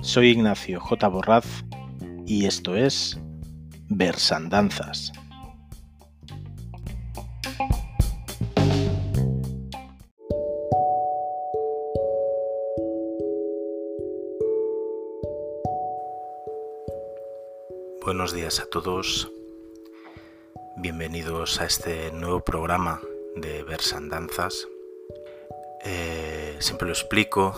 Soy 0.00 0.28
Ignacio 0.28 0.78
J. 0.78 1.08
Borraz 1.08 1.64
y 2.26 2.44
esto 2.44 2.76
es 2.76 3.18
Versandanzas. 3.88 5.12
Buenos 18.04 18.34
días 18.34 18.60
a 18.60 18.66
todos, 18.66 19.30
bienvenidos 20.82 21.60
a 21.60 21.64
este 21.66 22.10
nuevo 22.10 22.40
programa 22.40 23.00
de 23.36 23.62
Versandanzas. 23.62 24.66
Eh, 25.84 26.56
siempre 26.58 26.88
lo 26.88 26.92
explico, 26.92 27.54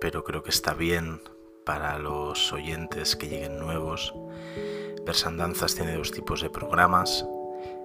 pero 0.00 0.24
creo 0.24 0.42
que 0.42 0.48
está 0.48 0.72
bien 0.72 1.20
para 1.66 1.98
los 1.98 2.50
oyentes 2.54 3.16
que 3.16 3.28
lleguen 3.28 3.58
nuevos. 3.58 4.14
Versandanzas 5.04 5.74
tiene 5.74 5.94
dos 5.94 6.10
tipos 6.10 6.40
de 6.40 6.48
programas, 6.48 7.26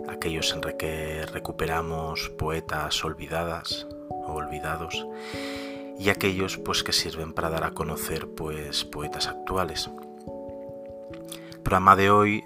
aquellos 0.08 0.54
en 0.54 0.62
los 0.62 0.76
que 0.76 1.26
recuperamos 1.26 2.30
poetas 2.30 3.04
olvidadas 3.04 3.86
o 4.10 4.32
olvidados 4.32 5.06
y 6.00 6.08
aquellos 6.08 6.58
pues 6.58 6.84
que 6.84 6.94
sirven 6.94 7.34
para 7.34 7.50
dar 7.50 7.66
a 7.66 7.72
conocer 7.72 8.30
pues 8.30 8.86
poetas 8.86 9.28
actuales. 9.28 9.90
El 11.52 11.60
programa 11.60 11.98
de 11.98 12.12
hoy 12.12 12.44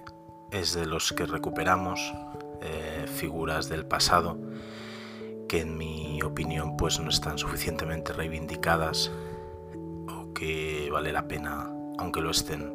es 0.51 0.73
de 0.73 0.85
los 0.85 1.13
que 1.13 1.25
recuperamos 1.25 2.13
eh, 2.61 3.05
figuras 3.07 3.69
del 3.69 3.85
pasado 3.85 4.37
que 5.47 5.61
en 5.61 5.77
mi 5.77 6.21
opinión 6.23 6.75
pues 6.77 6.99
no 6.99 7.09
están 7.09 7.37
suficientemente 7.37 8.13
reivindicadas 8.13 9.11
que 10.37 10.89
vale 10.91 11.11
la 11.11 11.27
pena, 11.27 11.71
aunque 11.97 12.21
lo 12.21 12.29
estén, 12.29 12.73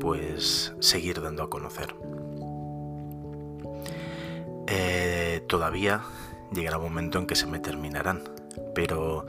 pues 0.00 0.72
seguir 0.80 1.20
dando 1.20 1.42
a 1.42 1.50
conocer. 1.50 1.94
Eh, 4.66 5.44
todavía 5.46 6.02
llegará 6.52 6.78
un 6.78 6.84
momento 6.84 7.18
en 7.18 7.26
que 7.26 7.36
se 7.36 7.46
me 7.46 7.58
terminarán, 7.58 8.22
pero 8.74 9.26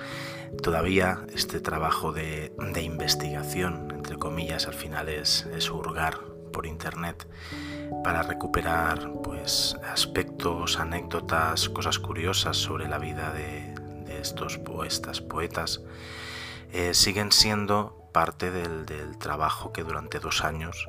todavía 0.64 1.26
este 1.34 1.60
trabajo 1.60 2.14
de, 2.14 2.54
investigación, 2.82 3.92
entre 3.92 4.16
comillas, 4.16 4.68
al 4.68 4.74
final 4.74 5.10
es, 5.10 5.46
es 5.54 5.70
hurgar 5.70 6.20
por 6.52 6.66
internet 6.66 7.28
para 8.04 8.24
recuperar 8.24 9.12
pues 9.24 9.78
aspectos, 9.92 10.80
anécdotas, 10.80 11.70
cosas 11.70 12.00
curiosas 12.00 12.58
sobre 12.58 12.88
la 12.88 12.98
vida 12.98 13.32
de, 13.32 13.76
estos 14.20 14.58
poetas, 14.58 15.22
poetas 15.22 15.82
eh, 16.74 16.94
siguen 16.94 17.32
siendo 17.32 18.10
parte 18.12 18.52
del, 18.52 19.18
trabajo 19.18 19.72
que 19.72 19.84
durante 19.84 20.20
dos 20.20 20.44
años 20.44 20.88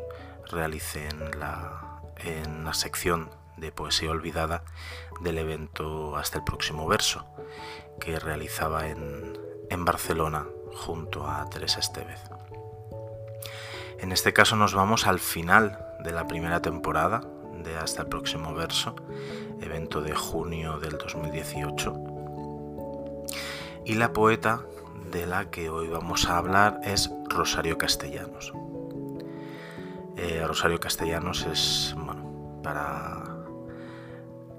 realicé 0.50 1.08
en 1.08 1.38
la, 1.38 2.02
en 2.16 2.64
la 2.64 2.74
sección 2.74 3.30
de 3.56 3.72
poesía 3.72 4.10
olvidada 4.10 4.64
del 5.20 5.38
evento 5.38 6.16
Hasta 6.16 6.38
el 6.38 6.44
próximo 6.44 6.88
verso, 6.88 7.26
que 8.00 8.18
realizaba 8.18 8.88
en, 8.88 9.38
en 9.68 9.84
Barcelona 9.84 10.46
junto 10.74 11.28
a 11.28 11.48
Teresa 11.50 11.80
Estevez. 11.80 12.20
En 14.00 14.12
este 14.12 14.32
caso 14.32 14.56
nos 14.56 14.74
vamos 14.74 15.06
al 15.06 15.20
final 15.20 15.78
de 16.02 16.12
la 16.12 16.26
primera 16.26 16.62
temporada 16.62 17.20
de 17.62 17.76
Hasta 17.76 18.02
el 18.02 18.08
próximo 18.08 18.54
verso, 18.54 18.96
evento 19.60 20.00
de 20.00 20.14
junio 20.14 20.80
del 20.80 20.96
2018. 20.96 21.92
Y 23.84 23.94
la 23.96 24.14
poeta 24.14 24.62
de 25.12 25.26
la 25.26 25.50
que 25.50 25.68
hoy 25.68 25.88
vamos 25.88 26.30
a 26.30 26.38
hablar 26.38 26.80
es 26.82 27.10
Rosario 27.28 27.76
Castellanos. 27.76 28.54
Eh, 30.16 30.44
Rosario 30.46 30.80
Castellanos 30.80 31.44
es, 31.44 31.94
bueno, 31.98 32.60
para, 32.62 33.22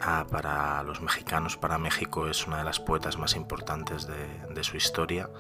ah, 0.02 0.28
para 0.30 0.84
los 0.84 1.02
mexicanos, 1.02 1.58
para 1.58 1.80
México, 1.80 2.28
es 2.28 2.46
una 2.46 2.60
de 2.60 2.64
las 2.64 2.80
poetas 2.80 3.18
más 3.18 3.36
importantes 3.36 4.06
de, 4.06 4.64
su 4.64 4.78
historia 4.78 5.32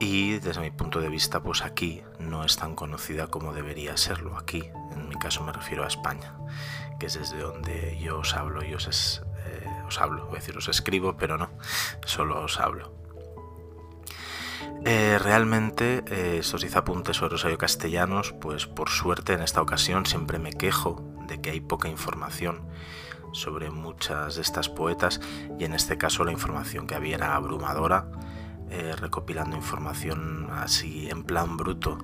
y 0.00 0.38
desde 0.38 0.60
mi 0.60 0.70
punto 0.70 1.00
de 1.00 1.08
vista, 1.08 1.42
pues 1.42 1.62
aquí 1.62 2.02
no 2.18 2.44
es 2.44 2.56
tan 2.56 2.74
conocida 2.74 3.28
como 3.28 3.52
debería 3.52 3.96
serlo. 3.96 4.36
Aquí, 4.36 4.70
en 4.92 5.08
mi 5.08 5.14
caso, 5.16 5.42
me 5.44 5.52
refiero 5.52 5.84
a 5.84 5.88
España, 5.88 6.34
que 6.98 7.06
es 7.06 7.14
desde 7.14 7.38
donde 7.38 7.98
yo 8.00 8.18
os 8.18 8.34
hablo 8.34 8.64
y 8.64 8.74
os, 8.74 9.22
eh, 9.46 9.66
os 9.86 10.00
hablo, 10.00 10.26
voy 10.26 10.36
a 10.36 10.40
decir, 10.40 10.56
os 10.56 10.68
escribo, 10.68 11.16
pero 11.16 11.38
no, 11.38 11.50
solo 12.04 12.42
os 12.42 12.58
hablo. 12.60 12.92
Eh, 14.84 15.18
realmente, 15.18 16.04
eh, 16.08 16.38
estos 16.40 16.60
10 16.60 16.76
apuntes 16.76 17.16
sobre 17.16 17.32
Rosario 17.32 17.56
Castellanos, 17.56 18.32
pues 18.32 18.66
por 18.66 18.90
suerte 18.90 19.32
en 19.32 19.40
esta 19.40 19.62
ocasión 19.62 20.04
siempre 20.04 20.38
me 20.38 20.52
quejo 20.52 21.02
de 21.26 21.40
que 21.40 21.50
hay 21.50 21.60
poca 21.60 21.88
información 21.88 22.68
sobre 23.32 23.70
muchas 23.70 24.36
de 24.36 24.42
estas 24.42 24.68
poetas 24.68 25.20
y 25.58 25.64
en 25.64 25.72
este 25.74 25.96
caso 25.96 26.24
la 26.24 26.32
información 26.32 26.86
que 26.86 26.94
había 26.94 27.16
era 27.16 27.34
abrumadora, 27.34 28.06
eh, 28.74 28.96
recopilando 28.96 29.56
información 29.56 30.48
así 30.50 31.08
en 31.08 31.24
plan 31.24 31.56
bruto. 31.56 31.98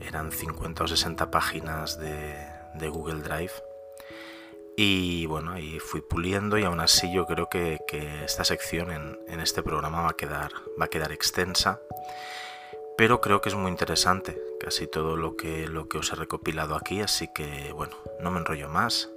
Eran 0.00 0.32
50 0.32 0.84
o 0.84 0.86
60 0.88 1.30
páginas 1.30 1.98
de 1.98 2.88
Google 2.88 3.22
Drive 3.22 3.52
y 4.76 5.26
bueno, 5.26 5.52
ahí 5.52 5.78
fui 5.78 6.00
puliendo 6.00 6.58
y 6.58 6.64
aún 6.64 6.80
así 6.80 7.12
yo 7.12 7.26
creo 7.26 7.48
que, 7.48 7.78
esta 8.24 8.44
sección 8.44 8.90
en, 8.90 9.40
este 9.40 9.62
programa 9.62 10.02
va 10.02 10.10
a, 10.10 10.16
quedar, 10.16 10.50
va 10.80 10.86
a 10.86 10.88
quedar 10.88 11.12
extensa, 11.12 11.80
pero 12.96 13.20
creo 13.20 13.40
que 13.40 13.50
es 13.50 13.54
muy 13.54 13.70
interesante 13.70 14.40
casi 14.58 14.86
todo 14.86 15.16
lo 15.16 15.36
que, 15.36 15.68
lo 15.68 15.88
que 15.88 15.98
os 15.98 16.12
he 16.12 16.16
recopilado 16.16 16.74
aquí, 16.74 17.00
así 17.00 17.28
que 17.32 17.72
bueno, 17.72 17.96
no 18.20 18.30
me 18.30 18.40
enrollo 18.40 18.68
más 18.68 19.10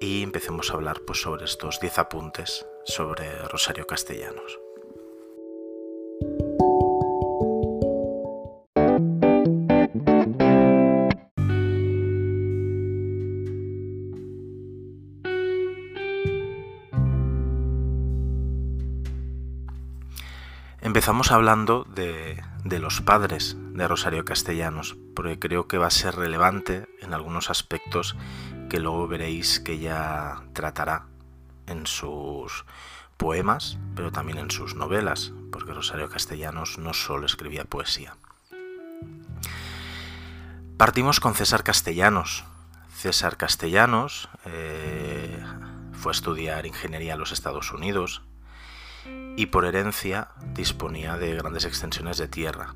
y 0.00 0.22
empecemos 0.22 0.70
a 0.70 0.74
hablar 0.74 1.02
pues, 1.06 1.20
sobre 1.20 1.44
estos 1.44 1.80
10 1.80 1.98
apuntes 1.98 2.66
sobre 2.84 3.36
Rosario 3.48 3.86
Castellanos. 3.86 4.63
Empezamos 21.04 21.32
hablando 21.32 21.84
de, 21.84 22.42
los 22.80 23.02
padres 23.02 23.58
de 23.74 23.86
Rosario 23.86 24.24
Castellanos, 24.24 24.96
porque 25.14 25.38
creo 25.38 25.68
que 25.68 25.76
va 25.76 25.88
a 25.88 25.90
ser 25.90 26.16
relevante 26.16 26.88
en 27.02 27.12
algunos 27.12 27.50
aspectos 27.50 28.16
que 28.70 28.80
luego 28.80 29.06
veréis 29.06 29.60
que 29.60 29.72
ella 29.72 30.44
tratará 30.54 31.04
en 31.66 31.86
sus 31.86 32.64
poemas, 33.18 33.76
pero 33.94 34.12
también 34.12 34.38
en 34.38 34.50
sus 34.50 34.76
novelas, 34.76 35.34
porque 35.52 35.74
Rosario 35.74 36.08
Castellanos 36.08 36.78
no 36.78 36.94
solo 36.94 37.26
escribía 37.26 37.66
poesía. 37.66 38.16
Partimos 40.78 41.20
con 41.20 41.34
César 41.34 41.64
Castellanos. 41.64 42.44
César 42.96 43.36
Castellanos 43.36 44.30
eh, 44.46 45.38
fue 45.92 46.12
a 46.12 46.14
estudiar 46.14 46.64
ingeniería 46.64 47.12
en 47.12 47.18
los 47.18 47.30
Estados 47.32 47.72
Unidos, 47.72 48.22
y 49.36 49.46
por 49.46 49.64
herencia 49.64 50.28
disponía 50.54 51.16
de 51.16 51.34
grandes 51.34 51.64
extensiones 51.64 52.18
de 52.18 52.28
tierra, 52.28 52.74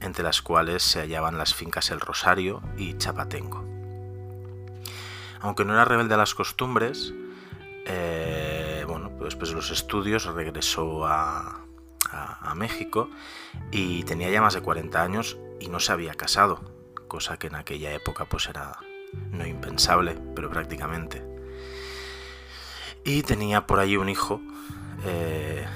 entre 0.00 0.24
las 0.24 0.42
cuales 0.42 0.82
se 0.82 1.00
hallaban 1.00 1.38
las 1.38 1.54
fincas 1.54 1.90
El 1.90 2.00
Rosario 2.00 2.62
y 2.76 2.96
Chapatengo. 2.98 3.64
Aunque 5.40 5.64
no 5.64 5.72
era 5.72 5.84
rebelde 5.84 6.14
a 6.14 6.18
las 6.18 6.34
costumbres, 6.34 7.14
eh, 7.86 8.84
bueno, 8.86 9.10
pues 9.10 9.24
después 9.24 9.50
de 9.50 9.56
los 9.56 9.70
estudios 9.70 10.24
regresó 10.24 11.06
a, 11.06 11.62
México 12.54 13.10
y 13.70 14.02
tenía 14.04 14.30
ya 14.30 14.40
más 14.40 14.54
de 14.54 14.62
40 14.62 15.02
años 15.02 15.36
y 15.60 15.68
no 15.68 15.78
se 15.78 15.92
había 15.92 16.14
casado, 16.14 16.72
cosa 17.06 17.38
que 17.38 17.48
en 17.48 17.54
aquella 17.54 17.92
época 17.92 18.24
pues 18.24 18.48
era 18.48 18.78
no 19.30 19.46
impensable, 19.46 20.18
pero 20.34 20.48
prácticamente. 20.48 21.22
Y 23.04 23.22
tenía 23.24 23.66
por 23.66 23.78
ahí 23.78 23.98
un 23.98 24.08
hijo 24.08 24.40
eh, 25.04 25.66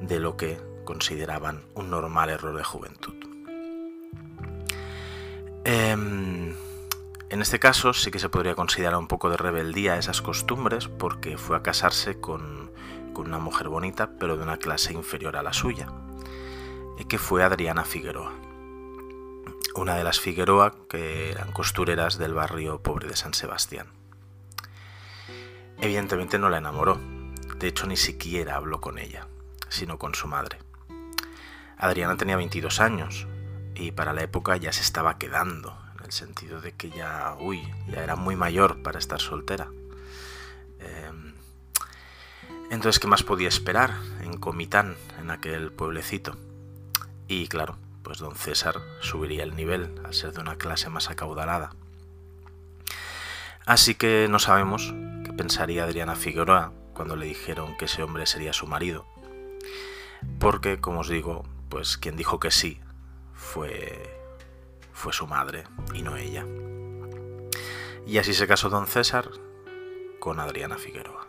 de 0.00 0.20
lo 0.20 0.36
que 0.36 0.58
consideraban 0.84 1.62
un 1.74 1.90
normal 1.90 2.30
error 2.30 2.56
de 2.56 2.64
juventud. 2.64 3.14
Em, 5.64 6.54
en 7.28 7.42
este 7.42 7.58
caso 7.58 7.92
sí 7.92 8.10
que 8.10 8.18
se 8.18 8.28
podría 8.28 8.54
considerar 8.54 8.98
un 8.98 9.06
poco 9.06 9.30
de 9.30 9.36
rebeldía 9.36 9.96
esas 9.96 10.22
costumbres 10.22 10.88
porque 10.88 11.36
fue 11.36 11.56
a 11.56 11.62
casarse 11.62 12.20
con, 12.20 12.70
una 13.14 13.38
mujer 13.38 13.68
bonita 13.68 14.12
pero 14.18 14.38
de 14.38 14.42
una 14.42 14.56
clase 14.56 14.94
inferior 14.94 15.36
a 15.36 15.42
la 15.42 15.52
suya, 15.52 15.88
y 16.98 17.04
que 17.04 17.18
fue 17.18 17.42
Adriana 17.44 17.84
Figueroa, 17.84 18.32
una 19.74 19.94
de 19.94 20.04
las 20.04 20.18
Figueroa 20.18 20.74
que 20.88 21.30
eran 21.30 21.52
costureras 21.52 22.16
del 22.16 22.32
barrio 22.32 22.82
pobre 22.82 23.08
de 23.08 23.16
San 23.16 23.34
Sebastián. 23.34 23.88
Evidentemente 25.82 26.38
no 26.38 26.48
la 26.48 26.56
enamoró, 26.56 26.98
de 27.58 27.68
hecho 27.68 27.86
ni 27.86 27.98
siquiera 27.98 28.56
habló 28.56 28.80
con 28.80 28.98
ella, 28.98 29.28
sino 29.70 29.98
con 29.98 30.14
su 30.14 30.28
madre. 30.28 30.58
Adriana 31.78 32.18
tenía 32.18 32.36
22 32.36 32.80
años 32.80 33.26
y 33.74 33.92
para 33.92 34.12
la 34.12 34.22
época 34.22 34.56
ya 34.58 34.72
se 34.72 34.82
estaba 34.82 35.16
quedando, 35.16 35.78
en 35.98 36.04
el 36.04 36.12
sentido 36.12 36.60
de 36.60 36.72
que 36.72 36.90
ya, 36.90 37.34
uy, 37.40 37.66
ya 37.88 38.04
era 38.04 38.16
muy 38.16 38.36
mayor 38.36 38.82
para 38.82 38.98
estar 38.98 39.20
soltera. 39.20 39.68
Em, 40.78 41.34
entonces, 42.70 43.00
¿qué 43.00 43.06
más 43.06 43.22
podía 43.22 43.48
esperar 43.48 43.94
en 44.20 44.36
Comitán, 44.36 44.96
en 45.18 45.30
aquel 45.30 45.72
pueblecito? 45.72 46.36
Y 47.26 47.48
claro, 47.48 47.78
pues 48.02 48.18
don 48.18 48.34
César 48.34 48.80
subiría 49.00 49.44
el 49.44 49.56
nivel 49.56 49.94
al 50.04 50.12
ser 50.12 50.32
de 50.32 50.40
una 50.40 50.56
clase 50.56 50.90
más 50.90 51.08
acaudalada. 51.08 51.70
Así 53.64 53.94
que 53.94 54.26
no 54.28 54.38
sabemos 54.38 54.92
qué 55.24 55.32
pensaría 55.32 55.84
Adriana 55.84 56.16
Figueroa 56.16 56.72
cuando 56.92 57.16
le 57.16 57.26
dijeron 57.26 57.76
que 57.78 57.84
ese 57.86 58.02
hombre 58.02 58.26
sería 58.26 58.52
su 58.52 58.66
marido. 58.66 59.06
Porque, 60.38 60.80
como 60.80 61.00
os 61.00 61.08
digo, 61.08 61.44
pues 61.68 61.96
quien 61.96 62.16
dijo 62.16 62.40
que 62.40 62.50
sí 62.50 62.80
fue 63.32 64.20
fue 65.00 65.12
su 65.14 65.26
madre 65.26 65.64
y 65.94 66.02
no 66.02 66.16
ella. 66.16 66.44
Y 68.06 68.18
así 68.18 68.34
se 68.34 68.46
casó 68.46 68.68
don 68.68 68.86
César 68.86 69.30
con 70.18 70.40
Adriana 70.40 70.76
Figueroa. 70.76 71.26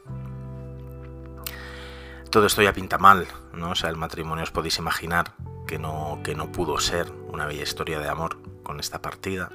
Todo 2.30 2.46
esto 2.46 2.62
ya 2.62 2.74
pinta 2.74 2.98
mal, 2.98 3.28
¿no? 3.54 3.72
O 3.72 3.76
sea, 3.76 3.90
el 3.90 3.96
matrimonio 3.96 4.44
os 4.44 4.52
podéis 4.52 4.78
imaginar 4.78 5.36
que 5.68 5.80
no, 5.80 6.20
que 6.24 6.36
no 6.36 6.52
pudo 6.52 6.80
ser 6.80 7.12
una 7.30 7.46
bella 7.46 7.64
historia 7.64 8.00
de 8.00 8.10
amor 8.10 8.38
con 8.64 8.80
esta 8.82 9.02
partida. 9.02 9.52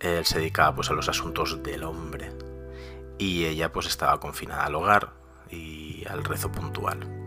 Él 0.00 0.24
se 0.24 0.38
dedicaba 0.38 0.74
pues 0.74 0.90
a 0.90 0.94
los 0.94 1.08
asuntos 1.08 1.62
del 1.62 1.84
hombre 1.84 2.32
y 3.18 3.44
ella 3.44 3.72
pues 3.72 3.86
estaba 3.86 4.18
confinada 4.18 4.64
al 4.64 4.74
hogar 4.74 5.12
y 5.50 6.04
al 6.08 6.24
rezo 6.24 6.50
puntual. 6.50 7.25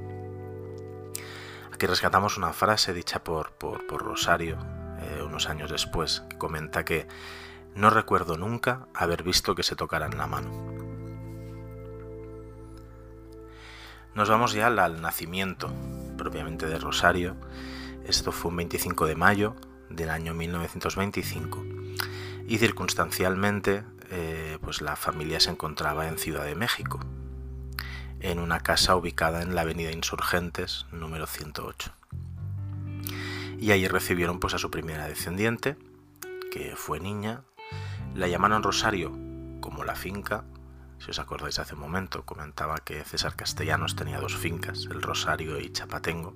Aquí 1.80 1.88
rescatamos 1.88 2.36
una 2.36 2.52
frase 2.52 2.94
dicha 2.94 3.24
por, 3.24 3.54
por, 3.54 4.04
Rosario 4.04 4.58
eh, 5.00 5.24
unos 5.26 5.48
años 5.48 5.72
después, 5.72 6.24
que 6.30 6.38
comenta 6.38 6.84
que 6.84 7.08
no 7.74 7.90
recuerdo 7.90 8.38
nunca 8.38 8.90
haber 8.94 9.24
visto 9.24 9.56
que 9.56 9.64
se 9.64 9.78
tocaran 9.78 10.18
la 10.18 10.28
mano. 10.28 10.52
Nos 14.14 14.28
vamos 14.28 14.52
ya 14.52 14.68
al 14.68 15.02
nacimiento 15.02 15.72
propiamente 16.18 16.66
de 16.66 16.80
Rosario. 16.80 17.38
Esto 18.04 18.34
fue 18.34 18.52
un 18.52 18.58
25 18.58 19.06
de 19.06 19.16
mayo 19.16 19.56
del 19.90 20.10
año 20.10 20.34
1925 20.34 21.64
y 22.46 22.58
circunstancialmente 22.58 23.86
eh, 24.10 24.58
pues 24.60 24.82
la 24.82 24.98
familia 24.98 25.40
se 25.40 25.52
encontraba 25.52 26.10
en 26.10 26.18
Ciudad 26.18 26.44
de 26.44 26.56
México, 26.56 27.00
en 28.20 28.40
una 28.40 28.60
casa 28.60 28.96
ubicada 28.96 29.42
en 29.42 29.56
la 29.56 29.62
Avenida 29.62 29.92
Insurgentes 29.92 30.86
número 30.92 31.28
108. 31.28 31.92
Y 33.60 33.72
allí 33.72 33.88
recibieron 33.88 34.40
pues 34.40 34.54
a 34.54 34.58
su 34.58 34.72
primera 34.72 35.08
descendiente, 35.08 35.78
que 36.52 36.76
fue 36.76 37.00
niña, 37.00 37.44
la 38.16 38.28
llamaron 38.28 38.64
Rosario 38.64 39.12
como 39.62 39.84
la 39.84 39.96
finca 39.96 40.46
si 41.00 41.12
os 41.12 41.20
acordáis 41.20 41.60
hace 41.60 41.76
un 41.76 41.82
momento, 41.82 42.26
comentaba 42.26 42.78
que 42.80 43.04
César 43.06 43.36
Castellanos 43.36 43.96
tenía 43.96 44.20
dos 44.20 44.36
fincas, 44.36 44.86
el 44.92 45.02
Rosario 45.02 45.60
y 45.60 45.72
Chapatengo. 45.72 46.36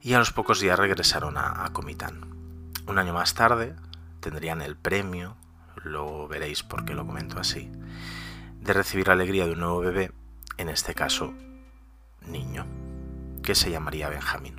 Y 0.00 0.14
a 0.14 0.18
los 0.18 0.32
pocos 0.32 0.60
días 0.60 0.78
regresaron 0.78 1.36
a, 1.36 1.68
Comitán. 1.72 2.24
Un 2.86 2.98
año 2.98 3.12
más 3.12 3.34
tarde 3.34 3.76
tendrían 4.20 4.62
el 4.62 4.76
premio, 4.76 5.36
lo 5.82 6.26
veréis 6.28 6.62
porque 6.62 6.94
lo 6.94 7.06
comento 7.06 7.38
así, 7.38 7.70
de 8.64 8.72
recibir 8.72 9.08
la 9.08 9.12
alegría 9.12 9.44
de 9.44 9.52
un 9.52 9.60
nuevo 9.60 9.80
bebé, 9.80 10.10
en 10.56 10.70
este 10.70 10.94
caso, 10.94 11.34
niño, 12.26 12.66
que 13.42 13.54
se 13.54 13.70
llamaría 13.70 14.08
Benjamín. 14.08 14.56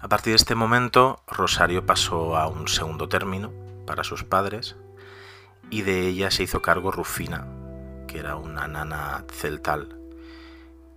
A 0.00 0.08
partir 0.08 0.32
de 0.32 0.36
este 0.36 0.54
momento, 0.54 1.22
Rosario 1.26 1.86
pasó 1.86 2.36
a 2.36 2.46
un 2.46 2.68
segundo 2.68 3.08
término 3.08 3.50
para 3.86 4.04
sus 4.04 4.24
padres, 4.24 4.76
y 5.70 5.82
de 5.82 6.06
ella 6.06 6.30
se 6.30 6.42
hizo 6.42 6.60
cargo 6.60 6.90
Rufina, 6.90 7.46
que 8.06 8.18
era 8.18 8.36
una 8.36 8.68
nana 8.68 9.24
celtal 9.32 9.98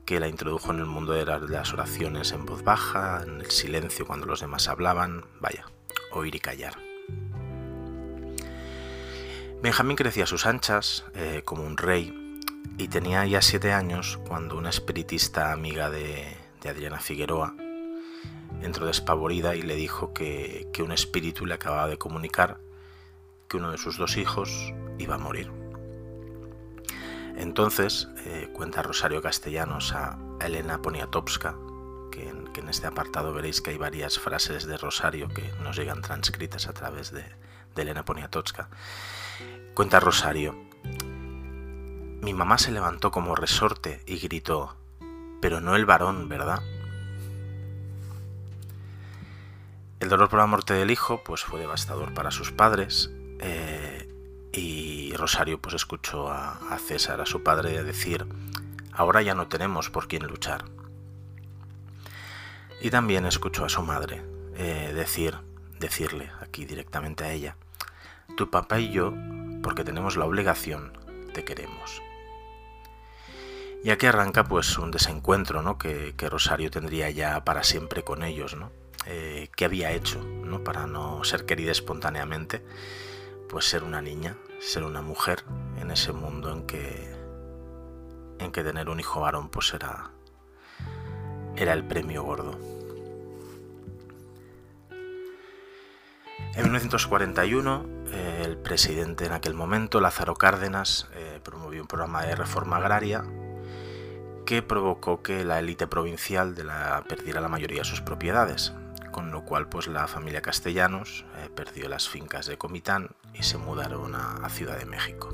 que 0.06 0.20
la 0.20 0.28
introdujo 0.28 0.72
en 0.72 0.80
el 0.80 0.86
mundo 0.86 1.14
de 1.14 1.26
las 1.26 1.72
oraciones 1.72 2.34
en 2.34 2.46
voz 2.46 2.64
baja, 2.64 3.22
en 3.24 3.40
el 3.40 3.52
silencio 3.52 4.06
cuando 4.06 4.26
los 4.26 4.42
demás 4.42 4.68
hablaban, 4.68 5.24
vaya, 5.40 5.66
oír 6.12 6.36
y 6.36 6.40
callar. 6.40 6.74
Benjamín 9.62 9.96
crecía 9.96 10.24
a 10.24 10.28
sus 10.28 10.48
anchas, 10.48 11.06
eh, 11.14 11.44
como 11.46 11.64
un 11.64 11.78
rey, 11.78 12.40
y 12.80 12.88
tenía 12.88 13.24
ya 13.28 13.44
siete 13.44 13.74
años 13.74 14.20
cuando 14.28 14.58
una 14.58 14.72
espiritista 14.72 15.52
amiga 15.52 15.92
de, 15.92 16.36
Adriana 16.68 17.00
Figueroa 17.00 17.54
entró 18.64 18.88
despavorida 18.88 19.56
y 19.56 19.62
le 19.62 19.76
dijo 19.76 20.14
que, 20.14 20.68
un 20.80 20.92
espíritu 20.92 21.46
le 21.46 21.54
acababa 21.54 21.88
de 21.88 22.00
comunicar 22.00 22.58
que 23.48 23.58
uno 23.58 23.72
de 23.72 23.78
sus 23.78 23.98
dos 23.98 24.18
hijos 24.18 24.74
iba 24.98 25.16
a 25.16 25.20
morir. 25.20 25.52
Entonces, 27.38 28.08
eh, 28.26 28.50
cuenta 28.54 28.82
Rosario 28.82 29.22
Castellanos 29.22 29.94
a 29.94 30.18
Elena 30.44 30.82
Poniatowska, 30.82 31.56
que 32.12 32.30
en, 32.30 32.68
este 32.68 32.88
apartado 32.88 33.32
veréis 33.32 33.62
que 33.62 33.72
hay 33.72 33.78
varias 33.78 34.18
frases 34.18 34.66
de 34.66 34.78
Rosario 34.78 35.28
que 35.28 35.52
nos 35.62 35.78
llegan 35.78 36.02
transcritas 36.02 36.68
a 36.68 36.74
través 36.74 37.12
de, 37.12 37.26
de 37.76 37.82
Elena 37.82 38.06
Poniatowska. 38.06 38.70
Cuenta 39.74 40.02
Rosario, 40.02 40.54
mi 42.22 42.34
mamá 42.34 42.58
se 42.58 42.72
levantó 42.72 43.10
como 43.10 43.36
resorte 43.36 44.04
y 44.06 44.20
gritó, 44.20 44.76
pero 45.42 45.62
no 45.62 45.78
el 45.78 45.86
varón, 45.86 46.28
¿verdad? 46.28 46.62
El 50.02 50.10
dolor 50.10 50.28
por 50.30 50.40
la 50.40 50.46
muerte 50.46 50.74
del 50.74 50.92
hijo 50.92 51.24
pues 51.24 51.44
fue 51.44 51.62
devastador 51.62 52.14
para 52.14 52.32
sus 52.32 52.52
padres 52.52 53.12
eh, 53.40 54.10
y 54.52 55.14
Rosario 55.16 55.62
pues 55.62 55.74
escuchó 55.74 56.30
a, 56.30 56.78
César, 56.86 57.22
a 57.22 57.26
su 57.26 57.42
padre, 57.42 57.82
decir, 57.84 58.28
ahora 58.92 59.22
ya 59.22 59.36
no 59.36 59.48
tenemos 59.48 59.90
por 59.90 60.10
quién 60.10 60.28
luchar. 60.28 60.66
Y 62.82 62.90
también 62.90 63.26
escuchó 63.26 63.64
a 63.64 63.70
su 63.70 63.84
madre 63.84 64.22
eh, 64.56 64.92
decir, 64.94 65.38
decirle 65.80 66.30
aquí 66.42 66.66
directamente 66.66 67.24
a 67.24 67.32
ella, 67.32 67.56
tu 68.36 68.50
papá 68.50 68.80
y 68.80 68.92
yo, 68.92 69.14
porque 69.64 69.84
tenemos 69.84 70.18
la 70.18 70.26
obligación, 70.26 70.98
te 71.34 71.44
queremos. 71.44 72.02
Y 73.84 73.90
aquí 73.90 74.06
arranca 74.06 74.44
pues 74.44 74.78
un 74.78 74.92
desencuentro 74.92 75.62
¿no? 75.62 75.78
que, 75.78 76.14
Rosario 76.30 76.70
tendría 76.70 77.10
ya 77.10 77.44
para 77.44 77.64
siempre 77.64 78.04
con 78.04 78.24
ellos, 78.24 78.56
¿no? 78.56 78.72
Eh, 79.08 79.50
¿Qué 79.56 79.66
había 79.66 79.92
hecho 79.92 80.24
¿no? 80.24 80.64
para 80.64 80.86
no 80.86 81.24
ser 81.24 81.46
querida 81.46 81.72
espontáneamente? 81.72 82.64
pues 83.52 83.66
ser 83.66 83.84
una 83.84 84.02
niña, 84.02 84.38
ser 84.62 84.86
una 84.86 85.02
mujer 85.02 85.44
en 85.78 85.92
ese 85.92 86.14
mundo 86.14 86.54
en 86.54 86.66
que 86.66 87.14
en 88.40 88.50
que 88.54 88.64
tener 88.64 88.88
un 88.88 88.98
hijo 88.98 89.20
varón 89.20 89.50
pues 89.50 89.74
era 89.74 90.12
era 91.58 91.74
el 91.74 91.84
premio 91.84 92.24
gordo. 92.24 92.58
En 96.56 96.64
1941, 96.64 98.01
el 98.12 98.58
presidente 98.58 99.26
en 99.26 99.34
aquel 99.34 99.54
momento, 99.54 100.00
Lázaro 100.00 100.36
Cárdenas, 100.36 101.08
eh, 101.16 101.40
promovió 101.44 101.82
un 101.82 101.88
programa 101.88 102.24
de 102.24 102.36
reforma 102.36 102.78
agraria 102.78 103.24
que 104.46 104.62
provocó 104.62 105.22
que 105.22 105.46
la 105.46 105.60
élite 105.60 105.88
provincial 105.88 106.56
perdiera 107.08 107.42
la 107.42 107.48
mayoría 107.48 107.80
de 107.80 107.86
sus 107.86 108.02
propiedades 108.02 108.74
con 109.12 109.32
lo 109.32 109.44
cual 109.44 109.68
pues 109.68 109.88
la 109.88 110.08
familia 110.08 110.42
Castellanos 110.42 111.26
eh, 111.38 111.50
perdió 111.54 111.88
las 111.90 112.10
fincas 112.10 112.48
de 112.48 112.58
Comitán 112.58 113.12
y 113.34 113.44
se 113.44 113.58
mudaron 113.58 114.16
a, 114.16 114.50
Ciudad 114.50 114.78
de 114.78 114.86
México. 114.86 115.34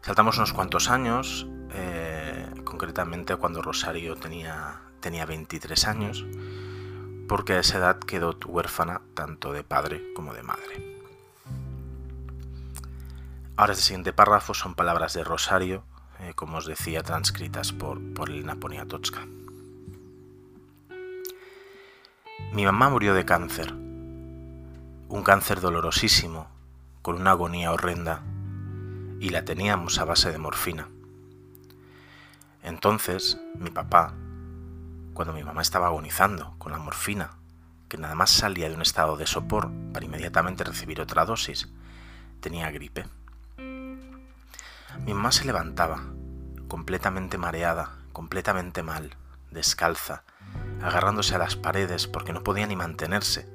Saltamos 0.00 0.36
unos 0.36 0.52
cuantos 0.52 0.88
años, 0.88 1.46
eh, 1.72 2.46
concretamente 2.64 3.36
cuando 3.36 3.60
Rosario 3.60 4.16
tenía, 4.16 4.80
tenía 5.00 5.26
23 5.26 5.86
años, 5.86 6.24
porque 7.28 7.54
a 7.54 7.60
esa 7.60 7.78
edad 7.78 7.98
quedó 7.98 8.36
huérfana 8.46 9.02
tanto 9.14 9.52
de 9.52 9.64
padre 9.64 10.12
como 10.14 10.34
de 10.34 10.42
madre. 10.42 10.96
Ahora 13.56 13.72
este 13.72 13.84
siguiente 13.84 14.12
párrafo 14.12 14.52
son 14.54 14.74
palabras 14.74 15.14
de 15.14 15.24
Rosario, 15.24 15.82
eh, 16.20 16.32
como 16.34 16.58
os 16.58 16.66
decía, 16.66 17.02
transcritas 17.02 17.72
por, 17.72 18.00
por 18.14 18.30
Elena 18.30 18.56
Poniatowska. 18.56 19.26
Mi 22.52 22.64
mamá 22.64 22.90
murió 22.90 23.14
de 23.14 23.24
cáncer, 23.24 23.72
un 23.72 25.22
cáncer 25.24 25.60
dolorosísimo, 25.60 26.48
con 27.02 27.16
una 27.16 27.30
agonía 27.32 27.72
horrenda, 27.72 28.22
y 29.20 29.30
la 29.30 29.44
teníamos 29.44 29.98
a 29.98 30.04
base 30.04 30.30
de 30.30 30.38
morfina. 30.38 30.88
Entonces, 32.62 33.38
mi 33.58 33.70
papá, 33.70 34.14
cuando 35.16 35.32
mi 35.32 35.42
mamá 35.42 35.62
estaba 35.62 35.86
agonizando 35.86 36.54
con 36.58 36.72
la 36.72 36.78
morfina, 36.78 37.30
que 37.88 37.96
nada 37.96 38.14
más 38.14 38.30
salía 38.30 38.68
de 38.68 38.74
un 38.74 38.82
estado 38.82 39.16
de 39.16 39.26
sopor 39.26 39.70
para 39.94 40.04
inmediatamente 40.04 40.62
recibir 40.62 41.00
otra 41.00 41.24
dosis, 41.24 41.70
tenía 42.40 42.70
gripe. 42.70 43.06
Mi 43.56 45.14
mamá 45.14 45.32
se 45.32 45.46
levantaba, 45.46 46.04
completamente 46.68 47.38
mareada, 47.38 47.92
completamente 48.12 48.82
mal, 48.82 49.16
descalza, 49.50 50.22
agarrándose 50.82 51.34
a 51.34 51.38
las 51.38 51.56
paredes 51.56 52.06
porque 52.06 52.34
no 52.34 52.42
podía 52.44 52.66
ni 52.66 52.76
mantenerse, 52.76 53.48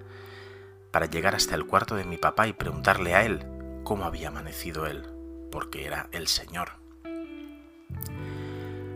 para 0.92 1.06
llegar 1.06 1.36
hasta 1.36 1.54
el 1.54 1.68
cuarto 1.68 1.96
de 1.96 2.06
mi 2.06 2.18
papá 2.18 2.48
y 2.48 2.54
preguntarle 2.54 3.14
a 3.14 3.24
él 3.24 3.46
cómo 3.84 4.06
había 4.06 4.30
amanecido 4.30 4.88
él, 4.88 5.08
porque 5.52 5.86
era 5.86 6.10
el 6.12 6.28
Señor. 6.28 6.70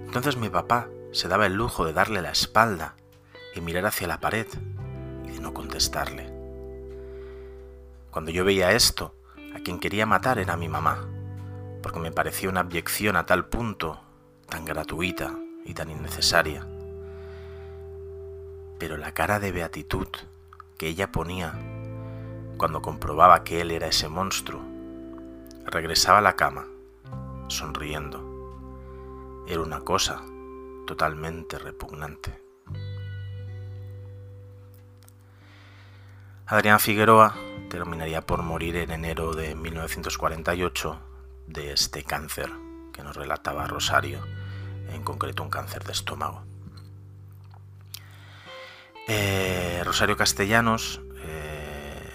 Entonces 0.07 0.35
mi 0.35 0.49
papá 0.49 0.87
se 1.15 1.29
daba 1.29 1.45
el 1.45 1.53
lujo 1.53 1.85
de 1.85 1.93
darle 1.93 2.21
la 2.21 2.31
espalda 2.31 2.95
y 3.55 3.61
mirar 3.61 3.85
hacia 3.85 4.05
la 4.05 4.19
pared 4.19 4.47
y 5.23 5.31
de 5.31 5.39
no 5.39 5.53
contestarle. 5.53 6.29
Cuando 8.11 8.31
yo 8.31 8.43
veía 8.43 8.73
esto, 8.73 9.15
a 9.55 9.59
quien 9.59 9.79
quería 9.79 10.05
matar 10.05 10.39
era 10.39 10.57
mi 10.57 10.67
mamá, 10.67 11.07
porque 11.81 11.99
me 11.99 12.11
parecía 12.11 12.49
una 12.49 12.59
abyección 12.59 13.15
a 13.15 13.25
tal 13.25 13.45
punto, 13.45 13.97
tan 14.49 14.65
gratuita 14.65 15.33
y 15.63 15.73
tan 15.73 15.89
innecesaria. 15.89 16.67
Pero 18.77 18.97
la 18.97 19.13
cara 19.13 19.39
de 19.39 19.53
beatitud 19.53 20.09
que 20.77 20.89
ella 20.89 21.13
ponía 21.13 21.53
cuando 22.57 22.81
comprobaba 22.81 23.45
que 23.45 23.61
él 23.61 23.71
era 23.71 23.87
ese 23.87 24.09
monstruo, 24.09 24.61
regresaba 25.65 26.17
a 26.17 26.21
la 26.21 26.35
cama, 26.35 26.67
sonriendo. 27.47 29.45
Era 29.47 29.61
una 29.61 29.79
cosa 29.79 30.25
totalmente 30.85 31.57
repugnante. 31.57 32.41
Adrián 36.47 36.79
Figueroa 36.79 37.35
terminaría 37.69 38.21
por 38.21 38.43
morir 38.43 38.75
en 38.77 38.91
enero 38.91 39.33
de 39.33 39.55
1948 39.55 40.99
de 41.47 41.73
este 41.73 42.03
cáncer 42.03 42.51
que 42.93 43.03
nos 43.03 43.15
relataba 43.15 43.67
Rosario, 43.67 44.23
en 44.89 45.03
concreto 45.03 45.43
un 45.43 45.49
cáncer 45.49 45.83
de 45.83 45.91
estómago. 45.91 46.43
Eh, 49.07 49.81
Rosario 49.83 50.17
Castellanos 50.17 51.01
eh, 51.17 52.09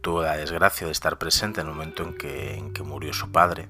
tuvo 0.00 0.22
la 0.22 0.36
desgracia 0.36 0.86
de 0.86 0.92
estar 0.92 1.18
presente 1.18 1.60
en 1.60 1.66
el 1.66 1.72
momento 1.72 2.02
en 2.02 2.16
que, 2.16 2.54
en 2.54 2.72
que 2.72 2.82
murió 2.82 3.12
su 3.12 3.32
padre 3.32 3.68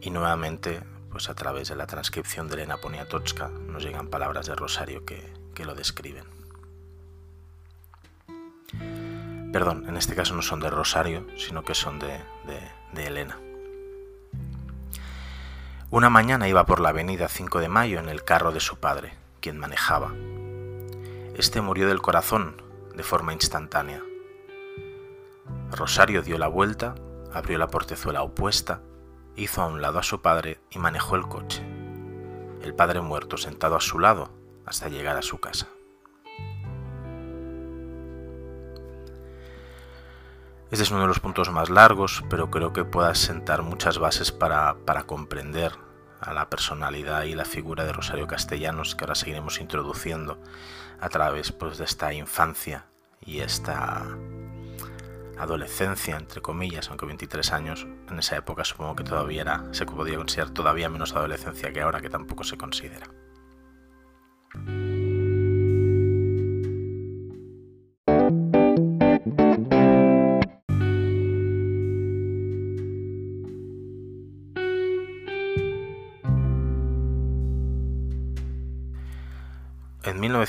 y 0.00 0.10
nuevamente 0.10 0.82
pues 1.10 1.28
a 1.28 1.34
través 1.34 1.68
de 1.68 1.76
la 1.76 1.86
transcripción 1.86 2.48
de 2.48 2.54
Elena 2.54 2.78
Poniatowska 2.78 3.48
nos 3.48 3.82
llegan 3.82 4.08
palabras 4.08 4.46
de 4.46 4.54
Rosario 4.54 5.04
que, 5.04 5.38
lo 5.64 5.74
describen. 5.74 6.24
Perdón, 9.52 9.84
en 9.86 9.98
este 9.98 10.14
caso 10.14 10.34
no 10.34 10.40
son 10.40 10.60
de 10.60 10.70
Rosario, 10.70 11.26
sino 11.36 11.64
que 11.64 11.74
son 11.74 11.98
de, 11.98 12.18
de 12.94 13.06
Elena. 13.06 13.38
Una 15.90 16.08
mañana 16.08 16.48
iba 16.48 16.64
por 16.64 16.80
la 16.80 16.88
avenida 16.88 17.28
5 17.28 17.60
de 17.60 17.68
Mayo 17.68 17.98
en 17.98 18.08
el 18.08 18.24
carro 18.24 18.52
de 18.52 18.60
su 18.60 18.78
padre, 18.78 19.12
quien 19.42 19.58
manejaba. 19.58 20.14
Este 21.36 21.60
murió 21.60 21.88
del 21.88 22.00
corazón 22.00 22.62
de 22.96 23.02
forma 23.02 23.34
instantánea. 23.34 24.02
Rosario 25.72 26.22
dio 26.22 26.38
la 26.38 26.48
vuelta, 26.48 26.94
abrió 27.34 27.58
la 27.58 27.68
portezuela 27.68 28.22
opuesta 28.22 28.80
hizo 29.36 29.62
a 29.62 29.66
un 29.66 29.80
lado 29.80 29.98
a 29.98 30.02
su 30.02 30.20
padre 30.20 30.60
y 30.70 30.78
manejó 30.78 31.16
el 31.16 31.28
coche. 31.28 31.62
El 32.62 32.74
padre 32.74 33.00
muerto 33.00 33.36
sentado 33.36 33.76
a 33.76 33.80
su 33.80 33.98
lado 33.98 34.30
hasta 34.66 34.88
llegar 34.88 35.16
a 35.16 35.22
su 35.22 35.40
casa. 35.40 35.68
Este 40.70 40.84
es 40.84 40.90
uno 40.92 41.00
de 41.00 41.08
los 41.08 41.18
puntos 41.18 41.50
más 41.50 41.68
largos, 41.68 42.22
pero 42.30 42.50
creo 42.50 42.72
que 42.72 42.84
pueda 42.84 43.14
sentar 43.16 43.62
muchas 43.62 43.98
bases 43.98 44.30
para, 44.30 44.76
para 44.84 45.02
comprender 45.02 45.72
a 46.20 46.32
la 46.32 46.48
personalidad 46.48 47.24
y 47.24 47.34
la 47.34 47.44
figura 47.44 47.84
de 47.84 47.92
Rosario 47.92 48.26
Castellanos 48.26 48.94
que 48.94 49.04
ahora 49.04 49.14
seguiremos 49.14 49.60
introduciendo 49.60 50.38
a 51.00 51.08
través 51.08 51.50
pues, 51.50 51.78
de 51.78 51.84
esta 51.84 52.12
infancia 52.12 52.86
y 53.20 53.40
esta 53.40 54.06
adolescencia, 55.42 56.16
entre 56.16 56.40
comillas, 56.40 56.88
aunque 56.88 57.06
23 57.06 57.52
años, 57.52 57.86
en 58.08 58.18
esa 58.18 58.36
época 58.36 58.64
supongo 58.64 58.96
que 58.96 59.04
todavía 59.04 59.42
era, 59.42 59.64
se 59.72 59.86
podía 59.86 60.16
considerar 60.16 60.50
todavía 60.50 60.88
menos 60.88 61.14
adolescencia 61.14 61.72
que 61.72 61.80
ahora, 61.80 62.00
que 62.00 62.10
tampoco 62.10 62.44
se 62.44 62.56
considera. 62.56 63.06